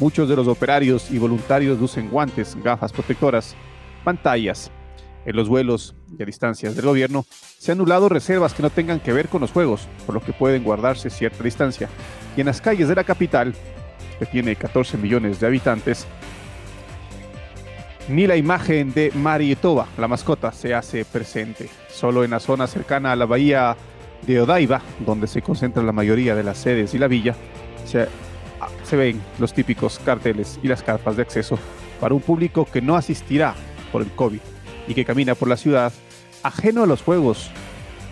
Muchos 0.00 0.28
de 0.28 0.36
los 0.36 0.46
operarios 0.46 1.10
y 1.10 1.18
voluntarios 1.18 1.80
usan 1.80 2.08
guantes, 2.08 2.56
gafas 2.62 2.92
protectoras, 2.92 3.56
pantallas. 4.04 4.70
En 5.26 5.34
los 5.34 5.48
vuelos 5.48 5.96
y 6.16 6.22
a 6.22 6.26
distancias 6.26 6.76
del 6.76 6.86
gobierno 6.86 7.26
se 7.58 7.72
han 7.72 7.78
anulado 7.78 8.08
reservas 8.08 8.54
que 8.54 8.62
no 8.62 8.70
tengan 8.70 9.00
que 9.00 9.12
ver 9.12 9.28
con 9.28 9.40
los 9.40 9.50
Juegos, 9.50 9.88
por 10.06 10.14
lo 10.14 10.20
que 10.20 10.32
pueden 10.32 10.62
guardarse 10.62 11.10
cierta 11.10 11.42
distancia. 11.42 11.88
Y 12.36 12.40
en 12.40 12.46
las 12.46 12.60
calles 12.60 12.88
de 12.88 12.94
la 12.94 13.04
capital, 13.04 13.54
que 14.18 14.26
tiene 14.26 14.54
14 14.54 14.96
millones 14.96 15.40
de 15.40 15.46
habitantes, 15.48 16.06
ni 18.08 18.26
la 18.26 18.36
imagen 18.36 18.94
de 18.94 19.10
Marietoba, 19.14 19.86
la 19.98 20.08
mascota, 20.08 20.52
se 20.52 20.74
hace 20.74 21.04
presente. 21.04 21.68
Solo 21.90 22.24
en 22.24 22.30
la 22.30 22.40
zona 22.40 22.66
cercana 22.66 23.12
a 23.12 23.16
la 23.16 23.26
bahía 23.26 23.76
de 24.22 24.40
Odaiba, 24.40 24.80
donde 25.04 25.26
se 25.26 25.42
concentra 25.42 25.82
la 25.82 25.92
mayoría 25.92 26.34
de 26.34 26.44
las 26.44 26.58
sedes 26.58 26.94
y 26.94 26.98
la 26.98 27.08
villa, 27.08 27.34
se, 27.84 28.08
se 28.82 28.96
ven 28.96 29.20
los 29.38 29.52
típicos 29.52 29.98
carteles 30.04 30.58
y 30.62 30.68
las 30.68 30.82
carpas 30.82 31.16
de 31.16 31.22
acceso 31.22 31.58
para 32.00 32.14
un 32.14 32.20
público 32.20 32.64
que 32.64 32.80
no 32.80 32.96
asistirá 32.96 33.54
por 33.92 34.02
el 34.02 34.10
COVID 34.12 34.40
y 34.86 34.94
que 34.94 35.04
camina 35.04 35.34
por 35.34 35.48
la 35.48 35.56
ciudad 35.56 35.92
ajeno 36.42 36.82
a 36.82 36.86
los 36.86 37.02
juegos 37.02 37.50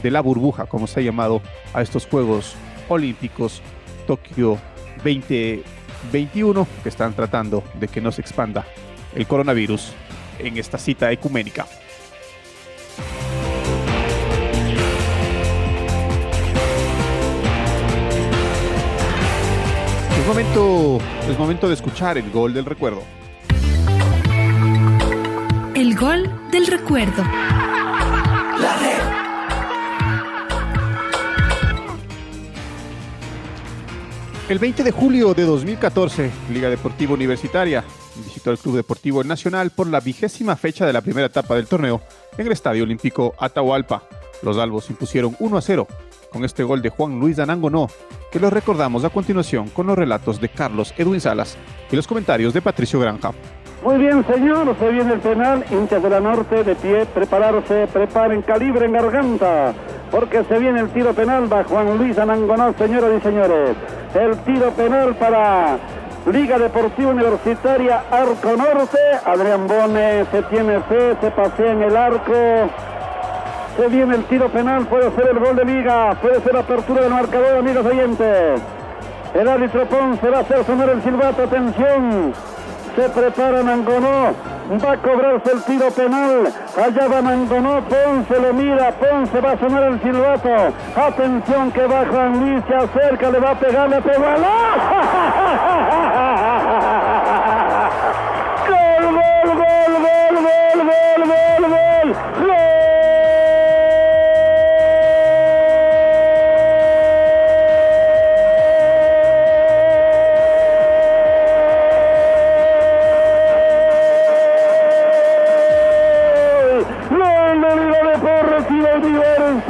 de 0.02 0.10
la 0.10 0.20
burbuja, 0.20 0.66
como 0.66 0.86
se 0.86 1.00
ha 1.00 1.02
llamado 1.02 1.42
a 1.72 1.82
estos 1.82 2.06
Juegos 2.06 2.54
Olímpicos 2.88 3.62
Tokio 4.06 4.58
2021, 5.04 6.66
que 6.82 6.88
están 6.88 7.14
tratando 7.14 7.64
de 7.74 7.88
que 7.88 8.00
no 8.00 8.12
se 8.12 8.20
expanda 8.20 8.66
el 9.14 9.26
coronavirus 9.26 9.92
en 10.38 10.58
esta 10.58 10.78
cita 10.78 11.10
ecuménica. 11.10 11.66
Momento, 20.36 20.98
es 21.30 21.38
momento 21.38 21.66
de 21.66 21.72
escuchar 21.72 22.18
el 22.18 22.30
gol 22.30 22.52
del 22.52 22.66
recuerdo. 22.66 23.02
El 25.74 25.96
gol 25.96 26.30
del 26.52 26.66
recuerdo. 26.66 27.24
El 34.50 34.58
20 34.58 34.84
de 34.84 34.90
julio 34.90 35.32
de 35.32 35.44
2014, 35.44 36.30
Liga 36.52 36.68
Deportiva 36.68 37.14
Universitaria 37.14 37.82
visitó 38.22 38.50
el 38.50 38.58
Club 38.58 38.76
Deportivo 38.76 39.24
Nacional 39.24 39.70
por 39.70 39.86
la 39.86 40.00
vigésima 40.00 40.54
fecha 40.56 40.84
de 40.84 40.92
la 40.92 41.00
primera 41.00 41.28
etapa 41.28 41.54
del 41.54 41.66
torneo 41.66 42.02
en 42.36 42.44
el 42.44 42.52
Estadio 42.52 42.82
Olímpico 42.82 43.34
Atahualpa. 43.38 44.02
Los 44.42 44.58
albos 44.58 44.90
impusieron 44.90 45.34
1 45.38 45.56
a 45.56 45.62
0 45.62 45.86
con 46.30 46.44
este 46.44 46.62
gol 46.62 46.82
de 46.82 46.90
Juan 46.90 47.18
Luis 47.18 47.38
Danangonó, 47.38 47.88
que 48.30 48.40
lo 48.40 48.50
recordamos 48.50 49.04
a 49.04 49.10
continuación 49.10 49.68
con 49.68 49.86
los 49.86 49.96
relatos 49.96 50.40
de 50.40 50.48
Carlos 50.48 50.94
Edwin 50.96 51.20
Salas 51.20 51.56
y 51.90 51.96
los 51.96 52.06
comentarios 52.06 52.52
de 52.52 52.62
Patricio 52.62 53.00
Granja. 53.00 53.32
Muy 53.82 53.98
bien, 53.98 54.26
señor, 54.26 54.74
se 54.80 54.88
viene 54.90 55.12
el 55.12 55.20
penal, 55.20 55.64
hinchas 55.70 56.02
de 56.02 56.10
la 56.10 56.18
norte, 56.18 56.64
de 56.64 56.74
pie, 56.74 57.06
prepararse, 57.06 57.86
preparen 57.92 58.42
calibre 58.42 58.86
en 58.86 58.92
garganta, 58.92 59.74
porque 60.10 60.42
se 60.44 60.58
viene 60.58 60.80
el 60.80 60.88
tiro 60.90 61.14
penal 61.14 61.52
va 61.52 61.62
Juan 61.64 61.96
Luis 61.96 62.18
Anangonó, 62.18 62.74
señoras 62.78 63.12
y 63.16 63.20
señores. 63.20 63.76
El 64.14 64.36
tiro 64.38 64.70
penal 64.72 65.14
para 65.16 65.78
Liga 66.32 66.58
Deportiva 66.58 67.12
Universitaria 67.12 68.02
Arco 68.10 68.56
Norte. 68.56 68.98
Adrián 69.24 69.68
Bone 69.68 70.24
se 70.32 70.42
tiene 70.44 70.80
fe, 70.80 71.16
se 71.20 71.30
pasea 71.30 71.72
en 71.72 71.82
el 71.82 71.96
arco. 71.96 72.32
Se 73.76 73.88
viene 73.88 74.14
el 74.14 74.24
tiro 74.24 74.48
penal, 74.48 74.86
puede 74.86 75.10
ser 75.10 75.28
el 75.28 75.38
gol 75.38 75.54
de 75.54 75.64
Liga, 75.66 76.14
puede 76.22 76.40
ser 76.40 76.54
la 76.54 76.60
apertura 76.60 77.02
del 77.02 77.10
marcador, 77.12 77.58
amigos 77.58 77.84
oyentes. 77.84 78.62
El 79.34 79.48
árbitro 79.48 79.84
Ponce 79.86 80.30
va 80.30 80.38
a 80.38 80.40
hacer 80.40 80.64
sonar 80.64 80.88
el 80.88 81.02
silbato, 81.02 81.42
atención. 81.42 82.32
Se 82.96 83.08
prepara 83.10 83.62
Mangonó, 83.62 84.32
va 84.82 84.92
a 84.92 84.96
cobrarse 84.96 85.52
el 85.52 85.62
tiro 85.64 85.90
penal. 85.90 86.50
Allá 86.74 87.06
va 87.06 87.20
Mangonó, 87.20 87.82
Ponce 87.82 88.40
lo 88.40 88.54
mira, 88.54 88.92
Ponce 88.92 89.40
va 89.42 89.52
a 89.52 89.58
sonar 89.58 89.82
el 89.82 90.00
silbato. 90.00 90.48
Atención 90.96 91.70
que 91.72 91.86
va 91.86 92.06
Juan 92.06 92.40
Luis, 92.40 92.64
se 92.66 92.74
acerca, 92.74 93.30
le 93.30 93.40
va 93.40 93.50
a 93.50 93.58
pegar, 93.58 93.90
le 93.90 94.00
pega. 94.00 94.36
¡Gol, 94.36 94.42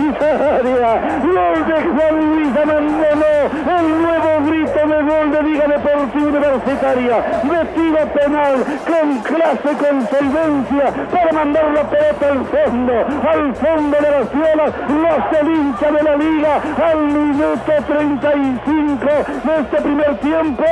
Universitaria. 0.06 1.20
Gol 1.22 1.66
de 1.66 1.78
Juan 1.82 2.16
Luis. 2.16 2.46
El 3.66 4.02
nuevo 4.02 4.46
grito 4.46 4.80
de 4.86 5.02
gol 5.02 5.30
de 5.32 5.42
Liga 5.42 5.66
Deportiva 5.66 6.26
Universitaria. 6.26 7.16
De 7.42 7.64
tiro 7.74 8.06
penal 8.12 8.64
con 8.86 9.18
clase, 9.22 9.70
con 9.76 10.08
solvencia 10.08 10.86
para 11.10 11.32
mandar 11.32 11.64
la 11.72 11.82
pelota 11.84 12.28
al 12.28 12.44
fondo. 12.46 12.92
Al 13.28 13.54
fondo 13.56 13.96
de 13.96 14.10
las 14.10 14.28
fielas. 14.30 14.72
Los 14.88 15.40
el 15.40 15.48
hincha 15.54 15.90
de 15.90 16.02
la 16.02 16.16
Liga 16.16 16.60
al 16.84 16.98
minuto 17.06 17.72
35 17.86 19.06
de 19.44 19.60
este 19.60 19.76
primer 19.82 20.18
tiempo. 20.18 20.64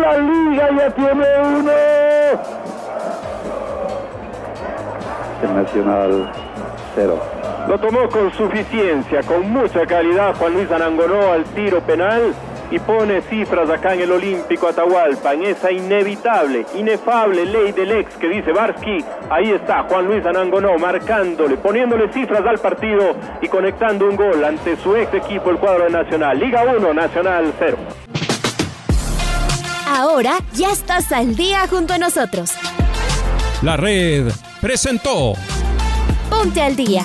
La 0.00 0.18
Liga 0.18 0.68
ya 0.76 0.90
tiene 0.90 1.26
uno. 1.42 1.72
Nacional 5.54 6.32
cero. 6.94 7.33
Lo 7.68 7.78
tomó 7.78 8.08
con 8.10 8.32
suficiencia, 8.34 9.22
con 9.22 9.50
mucha 9.50 9.86
calidad 9.86 10.34
Juan 10.36 10.52
Luis 10.52 10.70
Anangonó 10.70 11.32
al 11.32 11.44
tiro 11.44 11.80
penal 11.80 12.34
y 12.70 12.78
pone 12.78 13.22
cifras 13.22 13.70
acá 13.70 13.94
en 13.94 14.00
el 14.00 14.12
Olímpico 14.12 14.68
Atahualpa, 14.68 15.32
en 15.32 15.44
esa 15.44 15.72
inevitable, 15.72 16.66
inefable 16.74 17.46
ley 17.46 17.72
del 17.72 17.92
ex 17.92 18.16
que 18.16 18.28
dice 18.28 18.52
Barsky. 18.52 18.98
Ahí 19.30 19.50
está 19.50 19.84
Juan 19.84 20.06
Luis 20.06 20.24
Anangonó 20.26 20.76
marcándole, 20.78 21.56
poniéndole 21.56 22.12
cifras 22.12 22.44
al 22.46 22.58
partido 22.58 23.16
y 23.40 23.48
conectando 23.48 24.08
un 24.08 24.16
gol 24.16 24.44
ante 24.44 24.76
su 24.76 24.94
ex 24.96 25.14
equipo, 25.14 25.50
el 25.50 25.56
cuadro 25.56 25.84
de 25.84 25.90
Nacional. 25.90 26.38
Liga 26.38 26.64
1, 26.64 26.92
Nacional 26.92 27.52
0. 27.58 27.78
Ahora 29.86 30.38
ya 30.52 30.70
estás 30.70 31.12
al 31.12 31.34
día 31.34 31.66
junto 31.68 31.94
a 31.94 31.98
nosotros. 31.98 32.52
La 33.62 33.76
red 33.76 34.30
presentó 34.60 35.34
Ponte 36.28 36.60
al 36.60 36.74
día. 36.76 37.04